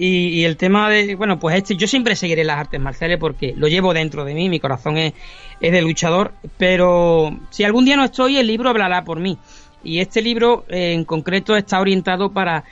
Y, 0.00 0.44
el 0.44 0.56
tema 0.56 0.88
de, 0.88 1.16
bueno, 1.16 1.40
pues 1.40 1.56
este, 1.56 1.74
yo 1.74 1.88
siempre 1.88 2.14
seguiré 2.14 2.44
las 2.44 2.58
artes 2.58 2.80
marciales 2.80 3.18
porque 3.18 3.52
lo 3.56 3.66
llevo 3.66 3.92
dentro 3.92 4.24
de 4.24 4.32
mí, 4.32 4.48
mi 4.48 4.60
corazón 4.60 4.96
es, 4.96 5.12
es 5.60 5.72
de 5.72 5.82
luchador, 5.82 6.34
pero 6.56 7.36
si 7.50 7.64
algún 7.64 7.84
día 7.84 7.96
no 7.96 8.04
estoy, 8.04 8.38
el 8.38 8.46
libro 8.46 8.70
hablará 8.70 9.02
por 9.02 9.18
mí. 9.18 9.38
Y 9.82 9.98
este 9.98 10.22
libro 10.22 10.64
eh, 10.68 10.92
en 10.92 11.04
concreto 11.04 11.56
está 11.56 11.80
orientado 11.80 12.30
para 12.30 12.62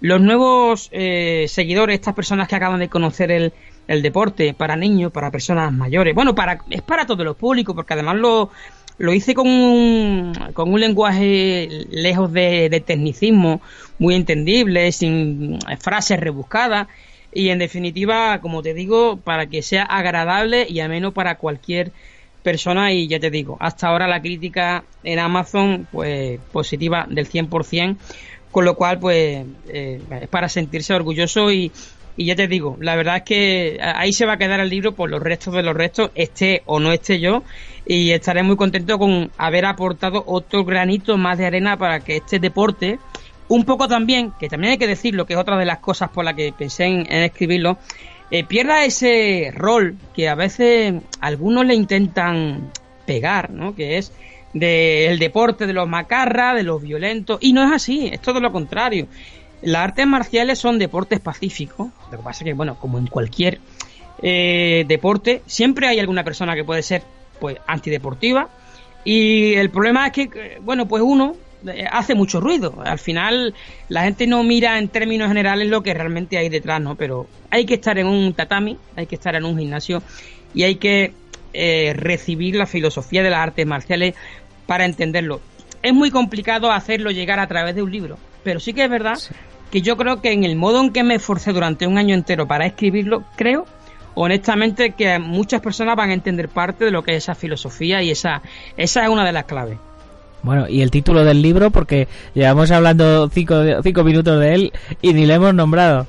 los 0.00 0.20
nuevos 0.20 0.88
eh, 0.92 1.46
seguidores, 1.48 1.94
estas 1.94 2.14
personas 2.14 2.46
que 2.46 2.54
acaban 2.54 2.78
de 2.78 2.88
conocer 2.88 3.32
el, 3.32 3.52
el 3.88 4.00
deporte, 4.00 4.54
para 4.54 4.76
niños, 4.76 5.10
para 5.10 5.32
personas 5.32 5.72
mayores. 5.72 6.14
Bueno, 6.14 6.36
para, 6.36 6.58
es 6.70 6.82
para 6.82 7.04
todos 7.04 7.24
los 7.24 7.36
públicos, 7.36 7.74
porque 7.74 7.94
además 7.94 8.14
lo, 8.16 8.50
lo 8.98 9.12
hice 9.12 9.34
con 9.34 9.48
un, 9.48 10.32
con 10.54 10.72
un 10.72 10.80
lenguaje 10.80 11.68
lejos 11.90 12.32
de, 12.32 12.82
tecnicismo, 12.84 13.60
muy 13.98 14.14
entendible, 14.14 14.90
sin 14.92 15.58
frases 15.80 16.18
rebuscadas. 16.18 16.88
Y 17.32 17.50
en 17.50 17.58
definitiva, 17.58 18.40
como 18.40 18.62
te 18.62 18.72
digo, 18.72 19.18
para 19.18 19.46
que 19.46 19.60
sea 19.60 19.82
agradable 19.82 20.66
y 20.68 20.80
ameno 20.80 21.12
para 21.12 21.36
cualquier 21.36 21.92
persona. 22.42 22.92
Y 22.92 23.08
ya 23.08 23.20
te 23.20 23.30
digo, 23.30 23.58
hasta 23.60 23.88
ahora 23.88 24.06
la 24.06 24.22
crítica 24.22 24.84
en 25.04 25.18
Amazon 25.18 25.86
pues 25.92 26.40
positiva 26.52 27.06
del 27.10 27.28
100%, 27.28 27.96
con 28.50 28.64
lo 28.64 28.74
cual 28.76 28.98
pues 28.98 29.44
eh, 29.68 30.00
es 30.22 30.28
para 30.28 30.48
sentirse 30.48 30.94
orgulloso 30.94 31.52
y, 31.52 31.70
y 32.16 32.24
ya 32.24 32.34
te 32.34 32.48
digo, 32.48 32.76
la 32.80 32.96
verdad 32.96 33.18
es 33.18 33.22
que 33.22 33.78
ahí 33.80 34.12
se 34.12 34.24
va 34.24 34.34
a 34.34 34.38
quedar 34.38 34.60
el 34.60 34.70
libro 34.70 34.92
por 34.92 35.10
los 35.10 35.22
restos 35.22 35.54
de 35.54 35.62
los 35.62 35.74
restos, 35.74 36.10
esté 36.14 36.62
o 36.64 36.80
no 36.80 36.92
esté 36.92 37.20
yo, 37.20 37.42
y 37.86 38.10
estaré 38.10 38.42
muy 38.42 38.56
contento 38.56 38.98
con 38.98 39.30
haber 39.36 39.66
aportado 39.66 40.24
otro 40.26 40.64
granito 40.64 41.18
más 41.18 41.36
de 41.38 41.46
arena 41.46 41.76
para 41.76 42.00
que 42.00 42.16
este 42.16 42.38
deporte, 42.38 42.98
un 43.48 43.64
poco 43.64 43.86
también, 43.86 44.32
que 44.40 44.48
también 44.48 44.72
hay 44.72 44.78
que 44.78 44.86
decirlo, 44.86 45.26
que 45.26 45.34
es 45.34 45.38
otra 45.38 45.58
de 45.58 45.66
las 45.66 45.78
cosas 45.78 46.08
por 46.08 46.24
las 46.24 46.34
que 46.34 46.52
pensé 46.56 46.86
en, 46.86 47.06
escribirlo, 47.10 47.78
eh, 48.30 48.44
pierda 48.44 48.84
ese 48.84 49.52
rol 49.54 49.96
que 50.14 50.28
a 50.28 50.34
veces 50.34 50.94
algunos 51.20 51.66
le 51.66 51.74
intentan 51.74 52.72
pegar, 53.04 53.50
¿no? 53.50 53.76
Que 53.76 53.98
es 53.98 54.12
del 54.52 55.18
deporte 55.18 55.66
de 55.66 55.74
los 55.74 55.86
macarras, 55.86 56.56
de 56.56 56.62
los 56.62 56.82
violentos, 56.82 57.38
y 57.42 57.52
no 57.52 57.62
es 57.62 57.72
así, 57.72 58.08
es 58.08 58.20
todo 58.20 58.40
lo 58.40 58.50
contrario. 58.50 59.06
Las 59.62 59.84
artes 59.84 60.06
marciales 60.06 60.58
son 60.58 60.78
deportes 60.78 61.20
pacíficos. 61.20 61.88
Lo 62.10 62.18
que 62.18 62.22
pasa 62.22 62.44
es 62.44 62.44
que, 62.44 62.52
bueno, 62.52 62.78
como 62.78 62.98
en 62.98 63.06
cualquier 63.06 63.58
eh, 64.22 64.84
deporte, 64.86 65.42
siempre 65.46 65.88
hay 65.88 65.98
alguna 65.98 66.24
persona 66.24 66.54
que 66.54 66.64
puede 66.64 66.82
ser 66.82 67.02
pues 67.40 67.56
antideportiva. 67.66 68.48
Y 69.04 69.54
el 69.54 69.70
problema 69.70 70.06
es 70.06 70.12
que, 70.12 70.22
eh, 70.22 70.58
bueno, 70.60 70.86
pues 70.86 71.02
uno 71.02 71.36
eh, 71.66 71.86
hace 71.90 72.14
mucho 72.14 72.40
ruido. 72.40 72.82
Al 72.84 72.98
final 72.98 73.54
la 73.88 74.02
gente 74.02 74.26
no 74.26 74.42
mira 74.42 74.78
en 74.78 74.88
términos 74.88 75.28
generales 75.28 75.68
lo 75.68 75.82
que 75.82 75.94
realmente 75.94 76.38
hay 76.38 76.48
detrás, 76.48 76.80
¿no? 76.80 76.94
Pero 76.94 77.26
hay 77.50 77.64
que 77.64 77.74
estar 77.74 77.98
en 77.98 78.06
un 78.06 78.34
tatami, 78.34 78.76
hay 78.94 79.06
que 79.06 79.14
estar 79.14 79.34
en 79.36 79.44
un 79.44 79.58
gimnasio 79.58 80.02
y 80.54 80.64
hay 80.64 80.76
que 80.76 81.12
recibir 81.94 82.54
la 82.54 82.66
filosofía 82.66 83.22
de 83.22 83.30
las 83.30 83.40
artes 83.40 83.66
marciales 83.66 84.14
para 84.66 84.84
entenderlo. 84.84 85.40
Es 85.82 85.94
muy 85.94 86.10
complicado 86.10 86.70
hacerlo 86.70 87.10
llegar 87.10 87.40
a 87.40 87.46
través 87.46 87.74
de 87.74 87.82
un 87.82 87.90
libro, 87.90 88.18
pero 88.46 88.60
sí 88.60 88.74
que 88.74 88.84
es 88.84 88.90
verdad 88.90 89.18
que 89.72 89.82
yo 89.82 89.96
creo 89.96 90.20
que 90.20 90.30
en 90.30 90.44
el 90.44 90.54
modo 90.54 90.80
en 90.80 90.92
que 90.92 91.02
me 91.02 91.16
esforcé 91.16 91.52
durante 91.52 91.84
un 91.84 91.98
año 91.98 92.14
entero 92.14 92.46
para 92.46 92.64
escribirlo, 92.64 93.24
creo 93.34 93.66
honestamente 94.14 94.92
que 94.92 95.18
muchas 95.18 95.60
personas 95.60 95.96
van 95.96 96.10
a 96.10 96.14
entender 96.14 96.48
parte 96.48 96.84
de 96.84 96.92
lo 96.92 97.02
que 97.02 97.16
es 97.16 97.24
esa 97.24 97.34
filosofía 97.34 98.04
y 98.04 98.12
esa, 98.12 98.42
esa 98.76 99.02
es 99.02 99.08
una 99.08 99.24
de 99.24 99.32
las 99.32 99.46
claves. 99.46 99.78
Bueno, 100.44 100.68
y 100.68 100.82
el 100.82 100.92
título 100.92 101.24
del 101.24 101.42
libro, 101.42 101.72
porque 101.72 102.06
llevamos 102.34 102.70
hablando 102.70 103.28
cinco, 103.30 103.56
cinco 103.82 104.04
minutos 104.04 104.38
de 104.38 104.54
él 104.54 104.72
y 105.02 105.12
ni 105.12 105.26
le 105.26 105.34
hemos 105.34 105.52
nombrado. 105.52 106.06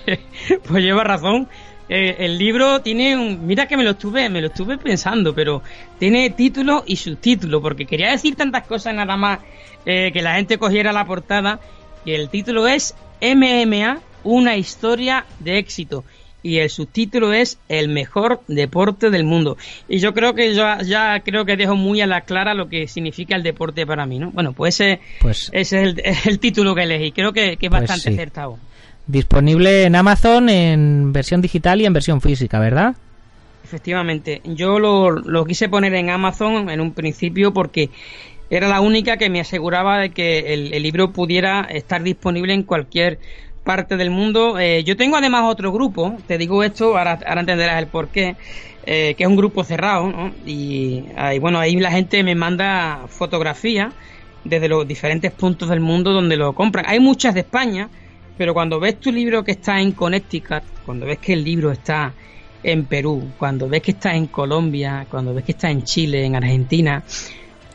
pues 0.66 0.82
lleva 0.82 1.04
razón. 1.04 1.46
Eh, 1.88 2.16
el 2.20 2.38
libro 2.38 2.80
tiene 2.80 3.16
un. 3.16 3.46
Mira 3.46 3.68
que 3.68 3.76
me 3.76 3.84
lo 3.84 3.90
estuve, 3.92 4.28
me 4.28 4.40
lo 4.40 4.48
estuve 4.48 4.76
pensando, 4.78 5.34
pero 5.34 5.62
tiene 5.98 6.30
título 6.30 6.82
y 6.86 6.96
subtítulo, 6.96 7.62
porque 7.62 7.86
quería 7.86 8.10
decir 8.10 8.34
tantas 8.34 8.66
cosas 8.66 8.94
nada 8.94 9.16
más 9.16 9.38
eh, 9.84 10.10
que 10.12 10.22
la 10.22 10.34
gente 10.34 10.58
cogiera 10.58 10.92
la 10.92 11.04
portada. 11.04 11.60
Y 12.04 12.12
el 12.12 12.28
título 12.28 12.66
es 12.66 12.94
MMA, 13.20 14.00
una 14.24 14.56
historia 14.56 15.26
de 15.38 15.58
éxito. 15.58 16.04
Y 16.42 16.58
el 16.58 16.70
subtítulo 16.70 17.32
es 17.32 17.58
El 17.68 17.88
mejor 17.88 18.40
deporte 18.46 19.10
del 19.10 19.24
mundo. 19.24 19.56
Y 19.88 19.98
yo 19.98 20.14
creo 20.14 20.34
que 20.34 20.54
yo 20.54 20.64
ya 20.84 21.18
creo 21.20 21.44
que 21.44 21.56
dejo 21.56 21.74
muy 21.74 22.00
a 22.00 22.06
la 22.06 22.20
clara 22.20 22.54
lo 22.54 22.68
que 22.68 22.86
significa 22.86 23.34
el 23.34 23.42
deporte 23.42 23.84
para 23.84 24.06
mí, 24.06 24.20
¿no? 24.20 24.30
Bueno, 24.30 24.52
pues 24.52 24.80
ese, 24.80 25.00
pues, 25.20 25.50
ese 25.52 25.94
es 26.04 26.26
el, 26.26 26.38
título 26.38 26.74
que 26.76 26.84
elegí. 26.84 27.10
Creo 27.10 27.32
que, 27.32 27.52
es 27.52 27.58
pues 27.58 27.70
bastante 27.70 28.10
acertado. 28.10 28.58
Disponible 29.06 29.84
en 29.84 29.94
Amazon 29.94 30.48
en 30.48 31.12
versión 31.12 31.40
digital 31.40 31.80
y 31.80 31.86
en 31.86 31.92
versión 31.92 32.20
física, 32.20 32.58
¿verdad? 32.58 32.96
Efectivamente. 33.62 34.42
Yo 34.44 34.78
lo, 34.78 35.10
lo 35.10 35.44
quise 35.44 35.68
poner 35.68 35.94
en 35.94 36.10
Amazon 36.10 36.70
en 36.70 36.80
un 36.80 36.92
principio 36.92 37.52
porque 37.52 37.90
era 38.48 38.68
la 38.68 38.80
única 38.80 39.16
que 39.16 39.28
me 39.28 39.40
aseguraba 39.40 39.98
de 39.98 40.10
que 40.10 40.54
el, 40.54 40.82
libro 40.82 41.12
pudiera 41.12 41.62
estar 41.62 42.02
disponible 42.02 42.54
en 42.54 42.62
cualquier 42.62 43.18
parte 43.64 43.96
del 43.96 44.10
mundo. 44.10 44.58
Eh, 44.58 44.84
yo 44.84 44.96
tengo 44.96 45.16
además 45.16 45.44
otro 45.44 45.72
grupo, 45.72 46.16
te 46.28 46.38
digo 46.38 46.62
esto, 46.62 46.96
ahora, 46.96 47.18
ahora 47.26 47.40
entenderás 47.40 47.78
el 47.78 47.88
porqué, 47.88 48.36
eh, 48.86 49.14
que 49.16 49.24
es 49.24 49.28
un 49.28 49.36
grupo 49.36 49.64
cerrado, 49.64 50.06
¿no? 50.08 50.32
y, 50.46 51.04
bueno, 51.40 51.58
ahí 51.58 51.74
la 51.76 51.90
gente 51.90 52.22
me 52.22 52.36
manda 52.36 53.06
fotografías 53.08 53.92
desde 54.44 54.68
los 54.68 54.86
diferentes 54.86 55.32
puntos 55.32 55.68
del 55.68 55.80
mundo 55.80 56.12
donde 56.12 56.36
lo 56.36 56.52
compran. 56.52 56.84
Hay 56.86 57.00
muchas 57.00 57.34
de 57.34 57.40
España, 57.40 57.88
pero 58.36 58.54
cuando 58.54 58.78
ves 58.78 59.00
tu 59.00 59.12
libro 59.12 59.44
que 59.44 59.52
está 59.52 59.80
en 59.80 59.92
Connecticut, 59.92 60.62
cuando 60.84 61.06
ves 61.06 61.18
que 61.18 61.32
el 61.32 61.44
libro 61.44 61.70
está 61.70 62.12
en 62.62 62.84
Perú, 62.84 63.32
cuando 63.38 63.68
ves 63.68 63.82
que 63.82 63.92
está 63.92 64.14
en 64.14 64.26
Colombia, 64.26 65.06
cuando 65.10 65.32
ves 65.32 65.44
que 65.44 65.52
está 65.52 65.70
en 65.70 65.84
Chile, 65.84 66.24
en 66.24 66.34
Argentina, 66.34 67.02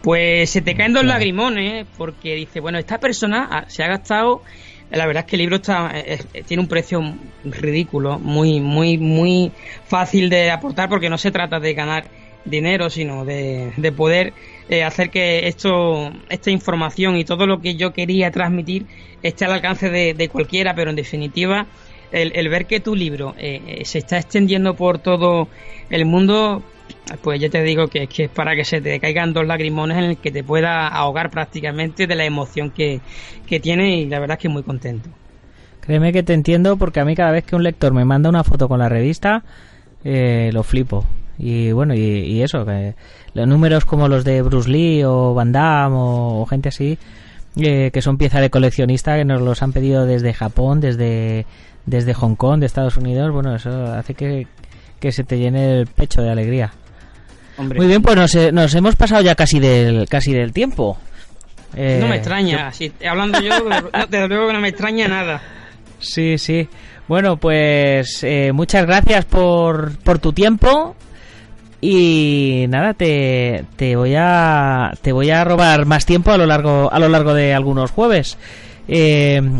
pues 0.02 0.50
se 0.50 0.62
te 0.62 0.76
caen 0.76 0.93
dos 0.93 1.06
lagrimones 1.06 1.86
porque 1.97 2.36
dice, 2.36 2.60
bueno, 2.60 2.78
esta 2.78 3.00
persona 3.00 3.65
se 3.67 3.84
ha 3.84 3.88
gastado, 3.88 4.41
la 4.89 5.06
verdad 5.06 5.24
es 5.24 5.30
que 5.30 5.36
el 5.36 5.41
libro 5.41 5.58
está 5.58 5.93
tiene 6.45 6.62
un 6.62 6.67
precio 6.67 7.02
ridículo, 7.45 8.19
muy 8.19 8.60
muy 8.60 8.97
muy 8.97 9.52
fácil 9.88 10.30
de 10.30 10.52
aportar 10.52 10.89
porque 10.89 11.10
no 11.10 11.17
se 11.17 11.32
trata 11.32 11.60
de 11.60 11.74
ganar 11.74 12.06
dinero, 12.45 12.89
sino 12.89 13.25
de, 13.25 13.71
de 13.77 13.91
poder 13.91 14.34
eh, 14.69 14.84
hacer 14.84 15.10
que 15.10 15.47
esto 15.47 16.12
esta 16.30 16.49
información 16.49 17.17
y 17.17 17.25
todo 17.25 17.45
lo 17.45 17.62
que 17.62 17.75
yo 17.75 17.91
quería 17.91 18.32
transmitir 18.32 18.86
esté 19.21 19.43
al 19.45 19.51
alcance 19.51 19.89
de, 19.89 20.30
cualquiera, 20.30 20.73
pero 20.73 20.89
en 20.89 20.95
definitiva 20.95 21.67
el, 22.12 22.49
ver 22.49 22.65
que 22.65 22.80
tu 22.80 22.95
libro 22.95 23.36
eh, 23.38 23.62
eh, 23.67 23.86
se 23.86 23.99
está 23.99 24.17
extendiendo 24.17 24.75
por 24.75 24.99
todo 24.99 25.49
el 25.89 26.06
mundo 26.06 26.63
pues 27.21 27.39
ya 27.39 27.49
te 27.49 27.62
digo 27.63 27.88
que, 27.88 28.08
que 28.08 28.25
es 28.25 28.30
para 28.30 28.56
que 28.56 28.63
se 28.63 28.80
te 28.80 28.99
caigan 28.99 29.34
dos 29.34 29.45
lagrimones 29.45 29.97
en 29.97 30.04
el 30.06 30.17
que 30.17 30.32
te 30.32 30.43
pueda 30.43 30.88
ahogar 30.88 31.30
prácticamente 31.32 32.08
de 32.08 32.15
la 32.15 32.25
emoción 32.25 32.71
que, 32.71 33.01
tiene 33.62 33.97
y 33.97 34.06
la 34.06 34.19
verdad 34.19 34.38
es 34.38 34.41
que 34.43 34.49
muy 34.49 34.63
contento. 34.63 35.10
Créeme 35.82 36.13
que 36.13 36.23
te 36.23 36.34
entiendo 36.34 36.77
porque 36.77 37.01
a 37.01 37.06
mí 37.06 37.13
cada 37.15 37.32
vez 37.32 37.43
que 37.43 37.58
un 37.58 37.63
lector 37.63 37.93
me 37.93 38.06
manda 38.06 38.30
una 38.30 38.45
foto 38.45 38.69
con 38.69 38.80
la 38.80 38.88
revista, 38.88 39.43
eh, 40.06 40.49
lo 40.54 40.63
flipo. 40.63 41.06
Y 41.43 41.71
bueno, 41.71 41.95
y, 41.95 42.43
eso, 42.43 42.63
que 42.67 42.93
los 43.34 43.47
números 43.47 43.84
como 43.84 44.08
los 44.08 44.23
de 44.23 44.43
Bruce 44.43 44.69
Lee 44.69 45.04
o 45.04 45.34
Van 45.34 45.51
Damme 45.51 45.95
o, 45.97 46.45
gente 46.47 46.69
así, 46.69 46.99
eh, 47.56 47.89
que 47.91 48.01
son 48.04 48.19
pieza 48.19 48.39
de 48.39 48.51
coleccionista, 48.51 49.17
que 49.17 49.25
nos 49.25 49.41
los 49.41 49.63
han 49.63 49.73
pedido 49.73 50.06
desde 50.06 50.34
Japón, 50.34 50.80
desde, 50.80 51.47
desde 51.88 52.13
Hong 52.13 52.36
Kong, 52.36 52.60
de 52.60 52.67
Estados 52.67 52.95
Unidos, 52.95 53.32
bueno, 53.34 53.56
eso 53.56 53.86
hace 53.86 54.13
que, 54.13 54.45
que 54.99 55.12
se 55.12 55.23
te 55.23 55.39
llene 55.39 55.80
el 55.80 55.88
pecho 55.88 56.21
de 56.21 56.30
alegría. 56.30 56.73
Muy 57.58 57.88
bien, 57.88 58.04
pues 58.04 58.15
nos, 58.15 58.36
eh, 58.36 58.51
nos, 58.51 58.75
hemos 58.75 58.95
pasado 58.95 59.23
ya 59.23 59.34
casi 59.34 59.60
del, 59.60 60.08
casi 60.08 60.34
del 60.34 60.54
tiempo. 60.54 60.99
no 61.73 61.82
me 61.82 62.13
eh, 62.13 62.17
extraña, 62.17 62.71
hablando 63.10 63.41
yo, 63.41 63.56
desde 64.10 64.27
luego 64.27 64.45
que 64.45 64.54
no 64.54 64.60
me 64.60 64.69
extraña 64.69 65.08
nada. 65.08 65.41
Sí, 65.97 66.38
sí. 66.38 66.69
Bueno, 67.08 67.38
pues 67.38 68.23
eh, 68.23 68.51
muchas 68.54 68.86
gracias 68.86 69.25
por, 69.25 69.97
por 70.04 70.19
tu 70.19 70.34
tiempo 70.34 70.95
y 71.82 72.65
nada 72.70 72.94
te, 72.94 73.65
te 73.76 73.96
voy 73.96 74.13
a 74.15 74.91
te 75.02 75.12
voy 75.12 75.32
a 75.32 75.44
robar 75.44 75.86
más 75.86 76.06
tiempo 76.06 76.32
a 76.32 76.38
lo 76.38 76.46
largo 76.46 76.91
a 76.94 77.00
lo 77.00 77.10
largo 77.10 77.34
de 77.34 77.54
algunos 77.54 77.91
jueves 77.91 78.38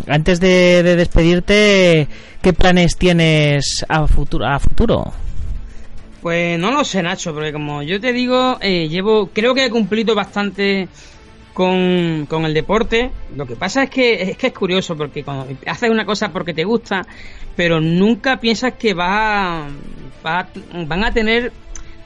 antes 0.08 0.40
de, 0.40 0.84
de, 0.84 0.96
despedirte 0.96 2.08
qué 2.42 2.54
planes 2.54 2.96
tienes 2.98 3.86
a 3.90 4.06
futuro 4.08 4.46
a 4.46 4.60
futuro 4.60 5.14
pues 6.22 6.60
no 6.60 6.72
lo 6.72 6.84
sé, 6.84 7.02
Nacho, 7.02 7.34
porque 7.34 7.52
como 7.52 7.82
yo 7.82 8.00
te 8.00 8.14
digo, 8.14 8.58
eh, 8.62 8.88
llevo, 8.88 9.32
creo 9.34 9.56
que 9.56 9.66
he 9.66 9.70
cumplido 9.72 10.14
bastante 10.14 10.88
con, 11.54 12.28
con 12.30 12.46
el 12.46 12.54
deporte. 12.54 13.12
Lo 13.36 13.48
que 13.48 13.56
pasa 13.56 13.84
es 13.84 13.90
que, 13.90 14.22
es 14.22 14.38
que 14.38 14.48
es 14.48 14.54
curioso 14.54 14.96
porque 14.96 15.24
cuando 15.24 15.48
haces 15.66 15.90
una 15.90 16.06
cosa 16.06 16.32
porque 16.32 16.54
te 16.54 16.64
gusta, 16.64 17.08
pero 17.56 17.82
nunca 17.82 18.40
piensas 18.40 18.74
que 18.74 18.94
va, 18.94 19.68
va 20.24 20.48
van 20.86 21.04
a 21.04 21.12
tener 21.12 21.52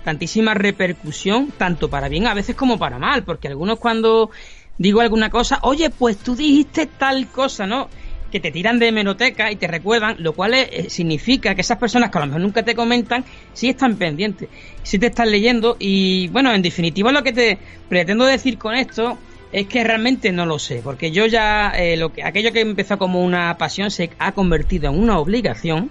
tantísima 0.06 0.54
repercusión, 0.54 1.52
tanto 1.58 1.90
para 1.90 2.08
bien 2.08 2.28
a 2.28 2.34
veces 2.34 2.56
como 2.56 2.78
para 2.78 3.00
mal, 3.00 3.24
porque 3.24 3.50
algunos 3.50 3.80
cuando 3.80 4.30
digo 4.78 5.02
alguna 5.02 5.30
cosa, 5.30 5.60
oye, 5.64 5.90
pues 5.90 6.18
tú 6.18 6.36
dijiste 6.36 6.86
tal 6.86 7.28
cosa, 7.28 7.66
¿no? 7.66 7.90
Que 8.32 8.40
te 8.40 8.52
tiran 8.52 8.78
de 8.78 8.90
hemeroteca 8.90 9.52
y 9.52 9.56
te 9.56 9.68
recuerdan, 9.68 10.18
lo 10.20 10.34
cual 10.34 10.54
eh, 10.54 10.90
significa 10.90 11.56
que 11.56 11.62
esas 11.62 11.80
personas 11.80 12.12
que 12.12 12.20
a 12.20 12.22
lo 12.22 12.28
mejor 12.28 12.42
nunca 12.42 12.64
te 12.64 12.76
comentan, 12.76 13.26
sí 13.54 13.70
están 13.70 13.96
pendientes, 13.96 14.48
sí 14.84 15.00
te 15.00 15.08
están 15.08 15.32
leyendo 15.32 15.76
y 15.80 16.28
bueno, 16.28 16.54
en 16.54 16.62
definitiva 16.62 17.12
lo 17.12 17.24
que 17.24 17.34
te 17.34 17.58
pretendo 17.90 18.26
decir 18.26 18.60
con 18.60 18.76
esto 18.76 19.18
es 19.52 19.68
que 19.68 19.84
realmente 19.84 20.32
no 20.34 20.46
lo 20.46 20.60
sé, 20.60 20.82
porque 20.84 21.12
yo 21.12 21.26
ya 21.28 21.70
eh, 21.70 21.96
lo 21.96 22.12
que 22.12 22.24
aquello 22.24 22.52
que 22.52 22.60
empezó 22.60 22.98
como 22.98 23.24
una 23.24 23.58
pasión 23.58 23.90
se 23.90 24.10
ha 24.20 24.34
convertido 24.34 24.92
en 24.92 25.00
una 25.00 25.18
obligación 25.18 25.90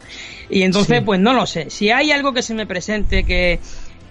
y 0.50 0.62
entonces 0.62 1.02
pues 1.02 1.18
no 1.18 1.32
lo 1.32 1.46
sé. 1.46 1.70
Si 1.70 1.90
hay 1.90 2.12
algo 2.12 2.34
que 2.34 2.42
se 2.42 2.52
me 2.52 2.66
presente 2.66 3.24
que 3.24 3.60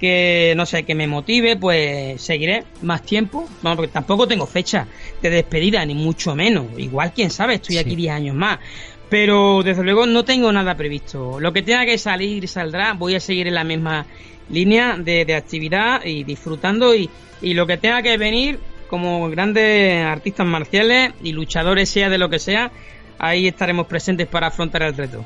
que 0.04 0.54
no 0.58 0.66
sé, 0.66 0.84
que 0.84 0.96
me 0.96 1.08
motive, 1.08 1.56
pues 1.56 2.22
seguiré 2.22 2.66
más 2.82 3.04
tiempo. 3.04 3.48
Bueno, 3.62 3.78
porque 3.78 3.94
tampoco 3.94 4.28
tengo 4.28 4.46
fecha 4.46 4.86
de 5.22 5.30
despedida, 5.30 5.86
ni 5.86 5.96
mucho 5.96 6.36
menos. 6.36 6.66
Igual, 6.78 7.14
quién 7.14 7.30
sabe, 7.30 7.54
estoy 7.54 7.78
aquí 7.78 7.96
10 7.96 8.12
años 8.14 8.36
más. 8.36 8.60
Pero 9.08 9.64
desde 9.64 9.82
luego 9.82 10.06
no 10.06 10.26
tengo 10.26 10.52
nada 10.52 10.76
previsto. 10.76 11.40
Lo 11.40 11.54
que 11.54 11.62
tenga 11.62 11.86
que 11.86 11.98
salir 11.98 12.50
saldrá. 12.50 12.92
Voy 12.92 13.16
a 13.16 13.22
seguir 13.22 13.48
en 13.48 13.54
la 13.54 13.64
misma 13.64 14.06
línea 14.50 14.98
de, 14.98 15.34
actividad 15.36 16.04
y 16.04 16.26
disfrutando. 16.26 16.94
Y, 16.94 17.10
y 17.42 17.54
lo 17.54 17.66
que 17.66 17.78
tenga 17.78 18.02
que 18.02 18.18
venir 18.18 18.60
como 18.90 19.30
grandes 19.30 20.06
artistas 20.06 20.46
marciales 20.46 21.14
y 21.24 21.32
luchadores, 21.32 21.88
sea 21.88 22.10
de 22.10 22.18
lo 22.18 22.30
que 22.30 22.40
sea, 22.40 22.74
ahí 23.20 23.48
estaremos 23.48 23.88
presentes 23.88 24.28
para 24.28 24.48
afrontar 24.48 24.84
el 24.84 24.98
reto. 24.98 25.24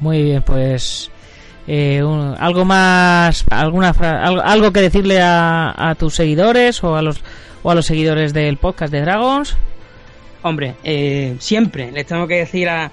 Muy 0.00 0.22
bien, 0.22 0.40
pues 0.40 1.10
eh, 1.66 2.02
algo 2.38 2.64
más, 2.64 3.44
alguna 3.50 3.90
algo, 3.90 4.72
que 4.72 4.80
decirle 4.80 5.20
a, 5.20 5.94
tus 5.98 6.14
seguidores 6.14 6.82
o 6.82 6.96
a 6.96 7.02
los 7.02 7.22
o 7.62 7.70
a 7.70 7.74
los 7.74 7.86
seguidores 7.86 8.32
del 8.32 8.56
podcast 8.56 8.92
de 8.92 9.02
Dragons. 9.02 9.56
Hombre, 10.42 10.74
eh, 10.82 11.36
siempre 11.38 11.92
les 11.92 12.06
tengo 12.06 12.26
que 12.26 12.38
decir 12.38 12.68
a, 12.68 12.90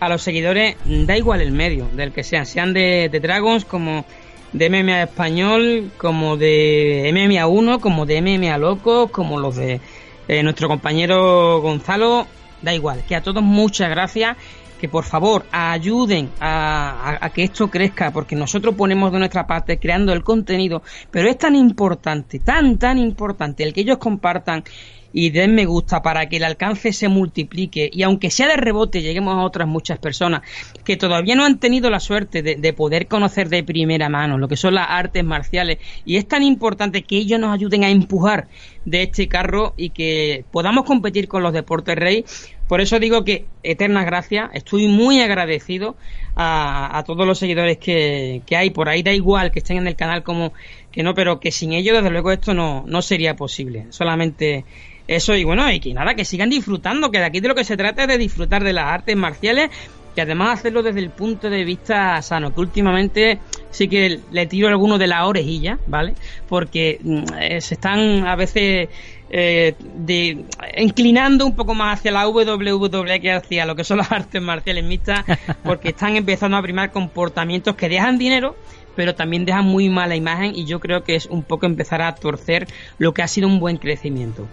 a 0.00 0.08
los 0.08 0.22
seguidores, 0.22 0.76
da 0.84 1.16
igual 1.16 1.42
el 1.42 1.52
medio 1.52 1.86
del 1.92 2.12
que 2.12 2.24
sean, 2.24 2.46
sean 2.46 2.72
de, 2.72 3.08
Dragons 3.22 3.66
como 3.66 4.06
de 4.52 4.70
MMA 4.70 5.02
español, 5.02 5.90
como 5.98 6.38
de 6.38 7.10
MMA 7.12 7.46
1, 7.46 7.80
como 7.80 8.06
de 8.06 8.20
MMA 8.22 8.56
loco, 8.56 9.08
como 9.08 9.38
los 9.38 9.56
de 9.56 9.80
eh, 10.26 10.42
nuestro 10.42 10.68
compañero 10.68 11.60
Gonzalo, 11.60 12.26
da 12.62 12.74
igual, 12.74 13.04
que 13.06 13.14
a 13.14 13.22
todos 13.22 13.42
muchas 13.42 13.90
gracias 13.90 14.36
que 14.80 14.88
por 14.88 15.04
favor 15.04 15.44
ayuden 15.52 16.30
a, 16.40 17.30
que 17.34 17.44
esto 17.44 17.70
crezca, 17.70 18.10
porque 18.12 18.34
nosotros 18.34 18.74
ponemos 18.74 19.12
de 19.12 19.18
nuestra 19.18 19.46
parte 19.46 19.78
creando 19.78 20.12
el 20.12 20.24
contenido, 20.24 20.82
pero 21.10 21.28
es 21.28 21.36
tan 21.36 21.54
importante, 21.54 22.38
tan, 22.38 22.78
tan 22.78 22.98
importante 22.98 23.62
el 23.62 23.74
que 23.74 23.82
ellos 23.82 23.98
compartan 23.98 24.64
y 25.12 25.30
den 25.30 25.54
me 25.56 25.66
gusta 25.66 26.02
para 26.02 26.28
que 26.28 26.36
el 26.36 26.44
alcance 26.44 26.92
se 26.92 27.08
multiplique 27.08 27.90
y 27.92 28.04
aunque 28.04 28.30
sea 28.30 28.46
de 28.46 28.56
rebote 28.56 29.02
lleguemos 29.02 29.34
a 29.34 29.42
otras 29.42 29.66
muchas 29.66 29.98
personas 29.98 30.42
que 30.84 30.96
todavía 30.96 31.34
no 31.34 31.44
han 31.44 31.58
tenido 31.58 31.90
la 31.90 31.98
suerte 31.98 32.42
de, 32.42 32.54
de, 32.54 32.72
poder 32.72 33.08
conocer 33.08 33.48
de 33.48 33.64
primera 33.64 34.08
mano 34.08 34.38
lo 34.38 34.46
que 34.46 34.56
son 34.56 34.74
las 34.74 34.86
artes 34.88 35.24
marciales 35.24 35.78
y 36.04 36.16
es 36.16 36.28
tan 36.28 36.44
importante 36.44 37.02
que 37.02 37.16
ellos 37.16 37.40
nos 37.40 37.52
ayuden 37.52 37.82
a 37.82 37.90
empujar 37.90 38.46
de 38.84 39.02
este 39.02 39.26
carro 39.26 39.74
y 39.76 39.90
que 39.90 40.44
podamos 40.52 40.84
competir 40.84 41.26
con 41.26 41.42
los 41.42 41.52
deportes 41.52 41.96
rey 41.96 42.24
por 42.70 42.80
eso 42.80 43.00
digo 43.00 43.24
que 43.24 43.46
eternas 43.64 44.06
gracias, 44.06 44.48
estoy 44.54 44.86
muy 44.86 45.20
agradecido 45.20 45.96
a, 46.36 47.02
todos 47.04 47.26
los 47.26 47.36
seguidores 47.36 47.78
que, 47.78 48.42
hay 48.56 48.70
por 48.70 48.88
ahí, 48.88 49.02
da 49.02 49.12
igual 49.12 49.50
que 49.50 49.58
estén 49.58 49.78
en 49.78 49.88
el 49.88 49.96
canal 49.96 50.22
como 50.22 50.52
que 50.92 51.02
no, 51.02 51.12
pero 51.12 51.40
que 51.40 51.50
sin 51.50 51.72
ellos 51.72 51.96
desde 51.96 52.10
luego 52.10 52.30
esto 52.30 52.54
no, 52.54 52.84
no 52.86 53.02
sería 53.02 53.34
posible. 53.34 53.86
Solamente 53.90 54.64
eso 55.08 55.34
y 55.34 55.42
bueno, 55.42 55.68
y 55.72 55.80
que 55.80 55.92
nada, 55.92 56.14
que 56.14 56.24
sigan 56.24 56.48
disfrutando, 56.48 57.10
que 57.10 57.18
de 57.18 57.24
aquí 57.24 57.40
de 57.40 57.48
lo 57.48 57.56
que 57.56 57.64
se 57.64 57.76
trata 57.76 58.02
es 58.02 58.08
de 58.08 58.18
disfrutar 58.18 58.62
de 58.62 58.72
las 58.72 58.84
artes 58.84 59.16
marciales 59.16 59.68
y 60.16 60.20
además 60.20 60.58
hacerlo 60.58 60.82
desde 60.82 61.00
el 61.00 61.10
punto 61.10 61.48
de 61.48 61.64
vista 61.64 62.20
sano, 62.22 62.54
que 62.54 62.60
últimamente 62.60 63.38
sí 63.70 63.88
que 63.88 64.20
le 64.30 64.46
tiro 64.46 64.68
alguno 64.68 64.98
de 64.98 65.06
la 65.06 65.26
orejilla, 65.26 65.78
¿vale? 65.86 66.14
Porque 66.48 66.98
mm, 67.02 67.22
eh, 67.40 67.60
se 67.60 67.74
están 67.74 68.26
a 68.26 68.36
veces 68.36 68.88
eh, 69.30 69.74
de, 69.78 70.44
inclinando 70.76 71.46
un 71.46 71.54
poco 71.54 71.74
más 71.74 71.98
hacia 71.98 72.10
la 72.10 72.28
WWE 72.28 73.20
que 73.20 73.32
hacia 73.32 73.64
lo 73.64 73.76
que 73.76 73.84
son 73.84 73.98
las 73.98 74.10
artes 74.10 74.42
marciales 74.42 74.84
mixtas, 74.84 75.24
porque 75.62 75.88
están 75.90 76.16
empezando 76.16 76.56
a 76.56 76.62
primar 76.62 76.90
comportamientos 76.90 77.76
que 77.76 77.88
dejan 77.88 78.18
dinero, 78.18 78.56
pero 78.96 79.14
también 79.14 79.44
dejan 79.44 79.64
muy 79.64 79.88
mala 79.88 80.16
imagen 80.16 80.54
y 80.54 80.64
yo 80.64 80.80
creo 80.80 81.04
que 81.04 81.14
es 81.14 81.26
un 81.26 81.42
poco 81.42 81.66
empezar 81.66 82.02
a 82.02 82.14
torcer 82.14 82.66
lo 82.98 83.14
que 83.14 83.22
ha 83.22 83.28
sido 83.28 83.46
un 83.46 83.60
buen 83.60 83.76
crecimiento. 83.76 84.46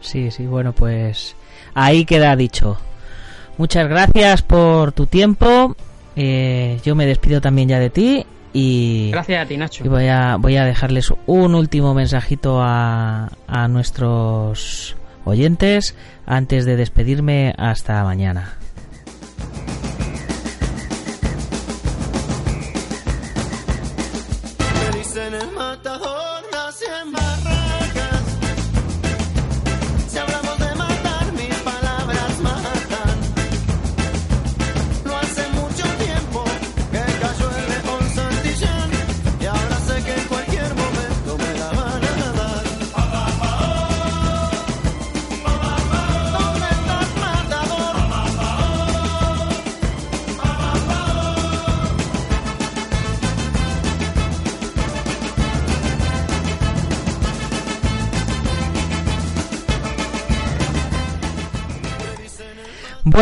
Sí, 0.00 0.30
sí, 0.30 0.46
bueno, 0.46 0.72
pues 0.72 1.36
ahí 1.74 2.04
queda 2.04 2.34
dicho. 2.34 2.78
Muchas 3.58 3.88
gracias 3.88 4.42
por 4.42 4.92
tu 4.92 5.06
tiempo. 5.06 5.76
Eh, 6.16 6.80
yo 6.84 6.94
me 6.94 7.06
despido 7.06 7.40
también 7.40 7.68
ya 7.68 7.78
de 7.78 7.90
ti 7.90 8.26
y, 8.52 9.10
Gracias 9.12 9.44
a 9.44 9.48
ti, 9.48 9.56
Nacho. 9.56 9.84
Y 9.84 9.88
voy 9.88 10.08
a, 10.08 10.36
voy 10.36 10.56
a 10.56 10.64
dejarles 10.64 11.12
un 11.26 11.54
último 11.54 11.94
mensajito 11.94 12.60
a, 12.60 13.30
a 13.46 13.68
nuestros 13.68 14.96
oyentes 15.24 15.96
antes 16.26 16.64
de 16.64 16.76
despedirme 16.76 17.54
hasta 17.56 18.04
mañana. 18.04 18.58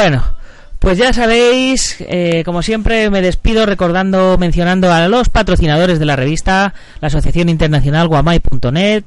Bueno, 0.02 0.22
pues 0.78 0.96
ya 0.96 1.12
sabéis, 1.12 1.96
eh, 2.00 2.42
como 2.46 2.62
siempre 2.62 3.10
me 3.10 3.20
despido 3.20 3.66
recordando, 3.66 4.38
mencionando 4.38 4.90
a 4.90 5.06
los 5.08 5.28
patrocinadores 5.28 5.98
de 5.98 6.06
la 6.06 6.16
revista, 6.16 6.72
la 7.02 7.08
Asociación 7.08 7.50
Internacional 7.50 8.08
Guamai.net, 8.08 9.04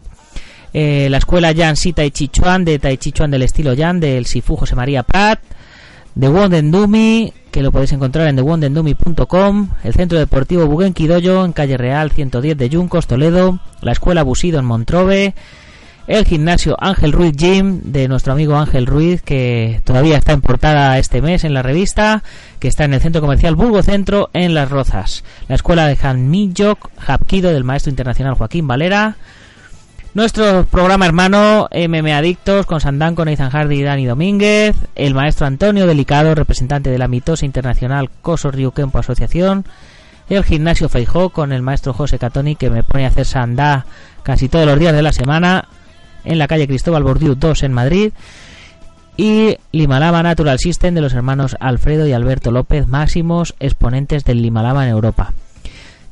eh, 0.72 1.08
la 1.10 1.18
Escuela 1.18 1.52
Yan 1.52 1.78
Si 1.78 1.94
Tai 1.94 2.12
Chi 2.12 2.28
Chuan 2.28 2.64
de 2.64 2.78
Tai 2.78 2.96
Chi 2.98 3.12
Chuan 3.12 3.32
del 3.32 3.42
estilo 3.42 3.74
Yan 3.74 4.00
del 4.00 4.28
Sifu 4.28 4.56
José 4.56 4.76
María 4.76 5.02
Prat, 5.02 5.40
The 6.20 6.30
Wondendumi, 6.30 7.34
que 7.50 7.64
lo 7.64 7.72
podéis 7.72 7.94
encontrar 7.94 8.28
en 8.28 8.36
thewondendumi.com, 8.36 9.70
el 9.84 9.94
Centro 9.96 10.20
Deportivo 10.20 10.68
Buguenqui 10.68 11.10
en 11.12 11.54
calle 11.54 11.78
Real 11.78 12.12
110 12.12 12.56
de 12.56 12.70
Yuncos, 12.70 13.08
Toledo, 13.08 13.58
la 13.82 13.94
Escuela 13.94 14.22
Busido 14.22 14.60
en 14.60 14.66
Montrove, 14.66 15.34
el 16.08 16.26
gimnasio 16.26 16.76
Ángel 16.80 17.14
Ruiz 17.14 17.36
Gym 17.36 17.80
de 17.84 18.08
nuestro 18.08 18.34
amigo 18.34 18.58
Ángel 18.58 18.86
Ruiz 18.86 19.22
que 19.22 19.82
todavía 19.86 20.18
está 20.18 20.34
en 20.34 20.42
portada 20.42 20.98
este 20.98 21.22
mes 21.22 21.44
en 21.44 21.54
la 21.54 21.64
revista 21.64 22.24
que 22.60 22.68
está 22.68 22.84
en 22.84 22.94
el 22.94 23.02
centro 23.02 23.22
comercial 23.22 23.56
Burgo 23.56 23.82
Centro 23.84 24.30
en 24.34 24.54
Las 24.54 24.70
Rozas. 24.70 25.24
La 25.48 25.56
escuela 25.56 25.88
de 25.88 25.98
Han 26.02 26.30
Mijok 26.30 26.90
Hapkido 26.98 27.54
del 27.54 27.64
maestro 27.64 27.90
internacional 27.90 28.36
Joaquín 28.36 28.68
Valera. 28.68 29.16
Nuestro 30.14 30.66
programa 30.66 31.06
hermano 31.06 31.70
MM 31.72 32.12
Adictos 32.12 32.66
con 32.66 32.82
Sandán, 32.82 33.16
con 33.16 33.28
Nathan 33.28 33.50
Hardy 33.50 33.80
y 33.80 33.84
Dani 33.84 34.06
Domínguez. 34.06 34.76
El 34.96 35.14
maestro 35.14 35.48
Antonio 35.48 35.88
Delicado 35.88 36.36
representante 36.36 36.90
de 36.90 36.98
la 36.98 37.08
mitosa 37.08 37.46
internacional 37.46 38.10
Coso 38.22 38.52
Río 38.52 38.72
Kempo 38.72 39.00
Asociación. 39.00 39.66
El 40.30 40.44
gimnasio 40.44 40.90
Feijó 40.90 41.30
con 41.30 41.54
el 41.54 41.62
maestro 41.62 41.94
José 41.94 42.20
Catoni 42.20 42.56
que 42.56 42.70
me 42.70 42.84
pone 42.84 43.06
a 43.06 43.10
hacer 43.10 43.26
sandá 43.26 43.86
casi 44.24 44.50
todos 44.50 44.66
los 44.66 44.80
días 44.80 44.94
de 44.94 45.02
la 45.02 45.12
semana 45.12 45.68
en 46.26 46.38
la 46.38 46.48
calle 46.48 46.68
Cristóbal 46.68 47.04
Bordiú 47.04 47.36
2 47.36 47.64
en 47.64 47.74
Madrid 47.74 48.14
y 49.18 49.58
Limalama 49.72 50.24
Natural 50.24 50.58
System 50.60 50.96
de 50.96 51.02
los 51.02 51.14
hermanos 51.14 51.56
Alfredo 51.60 52.08
y 52.08 52.14
Alberto 52.14 52.52
López, 52.52 52.88
máximos 52.88 53.56
exponentes 53.60 54.24
del 54.24 54.42
Limalama 54.42 54.86
en 54.86 54.92
Europa. 54.92 55.34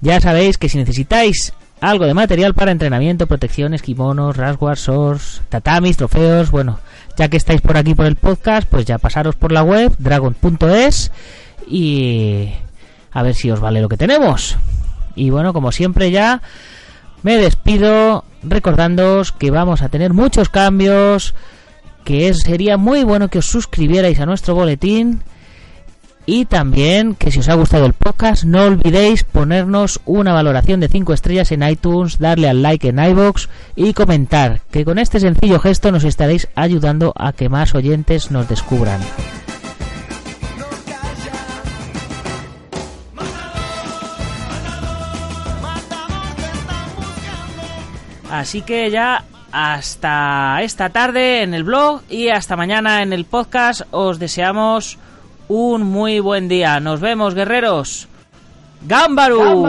Ya 0.02 0.20
sabéis 0.20 0.58
que 0.58 0.70
si 0.70 0.78
necesitáis 0.78 1.54
algo 1.80 2.06
de 2.06 2.14
material 2.14 2.54
para 2.54 2.72
entrenamiento, 2.72 3.28
protecciones, 3.28 3.82
kimonos, 3.82 4.38
rasguas, 4.38 4.80
swords, 4.80 5.42
tatamis, 5.50 5.98
trofeos, 5.98 6.52
bueno, 6.52 6.80
ya 7.18 7.28
que 7.28 7.38
estáis 7.38 7.62
por 7.62 7.76
aquí 7.76 7.96
por 7.96 8.06
el 8.06 8.16
podcast, 8.16 8.68
pues 8.70 8.86
ya 8.86 9.00
pasaros 9.00 9.36
por 9.36 9.52
la 9.52 9.64
web 9.64 9.94
dragon.es 9.98 11.12
y 11.68 12.50
a 13.12 13.24
ver 13.24 13.36
si 13.36 13.50
os 13.50 13.60
vale 13.60 13.82
lo 13.82 13.90
que 13.90 13.98
tenemos. 13.98 14.58
Y 15.16 15.32
bueno, 15.32 15.54
como 15.54 15.72
siempre 15.72 16.12
ya 16.12 16.42
me 17.24 17.38
despido 17.38 18.24
recordándoos 18.44 19.32
que 19.32 19.52
vamos 19.52 19.82
a 19.82 19.90
tener 19.90 20.14
muchos 20.14 20.50
cambios, 20.50 21.36
que 22.04 22.34
sería 22.34 22.78
muy 22.78 23.04
bueno 23.04 23.30
que 23.30 23.40
os 23.40 23.46
suscribierais 23.46 24.20
a 24.20 24.26
nuestro 24.26 24.56
boletín 24.56 25.22
y 26.26 26.46
también 26.46 27.16
que 27.16 27.32
si 27.32 27.40
os 27.40 27.50
ha 27.50 27.56
gustado 27.56 27.86
el 27.86 27.94
podcast 27.94 28.44
no 28.44 28.64
olvidéis 28.64 29.24
ponernos 29.24 30.00
una 30.06 30.34
valoración 30.34 30.80
de 30.80 30.88
5 30.88 31.14
estrellas 31.14 31.52
en 31.52 31.64
iTunes, 31.64 32.20
darle 32.20 32.50
al 32.50 32.62
like 32.62 32.90
en 32.90 33.00
iBox 33.00 33.50
y 33.76 33.94
comentar, 33.94 34.62
que 34.72 34.86
con 34.86 35.00
este 35.00 35.20
sencillo 35.20 35.60
gesto 35.60 35.92
nos 35.92 36.04
estaréis 36.04 36.48
ayudando 36.56 37.14
a 37.16 37.34
que 37.34 37.50
más 37.50 37.74
oyentes 37.76 38.32
nos 38.32 38.48
descubran. 38.48 39.02
Así 48.32 48.62
que 48.62 48.90
ya 48.90 49.26
hasta 49.52 50.62
esta 50.62 50.90
tarde 50.90 51.44
en 51.44 51.54
el 51.54 51.66
blog 51.66 52.02
y 52.10 52.30
hasta 52.30 52.56
mañana 52.56 53.04
en 53.04 53.12
el 53.12 53.26
podcast 53.26 53.82
os 53.92 54.20
deseamos 54.20 54.98
un 55.50 55.84
muy 55.84 56.22
buen 56.22 56.48
día. 56.48 56.80
Nos 56.80 57.02
vemos, 57.02 57.36
guerreros. 57.36 58.08
¡Gámbaro! 58.88 59.64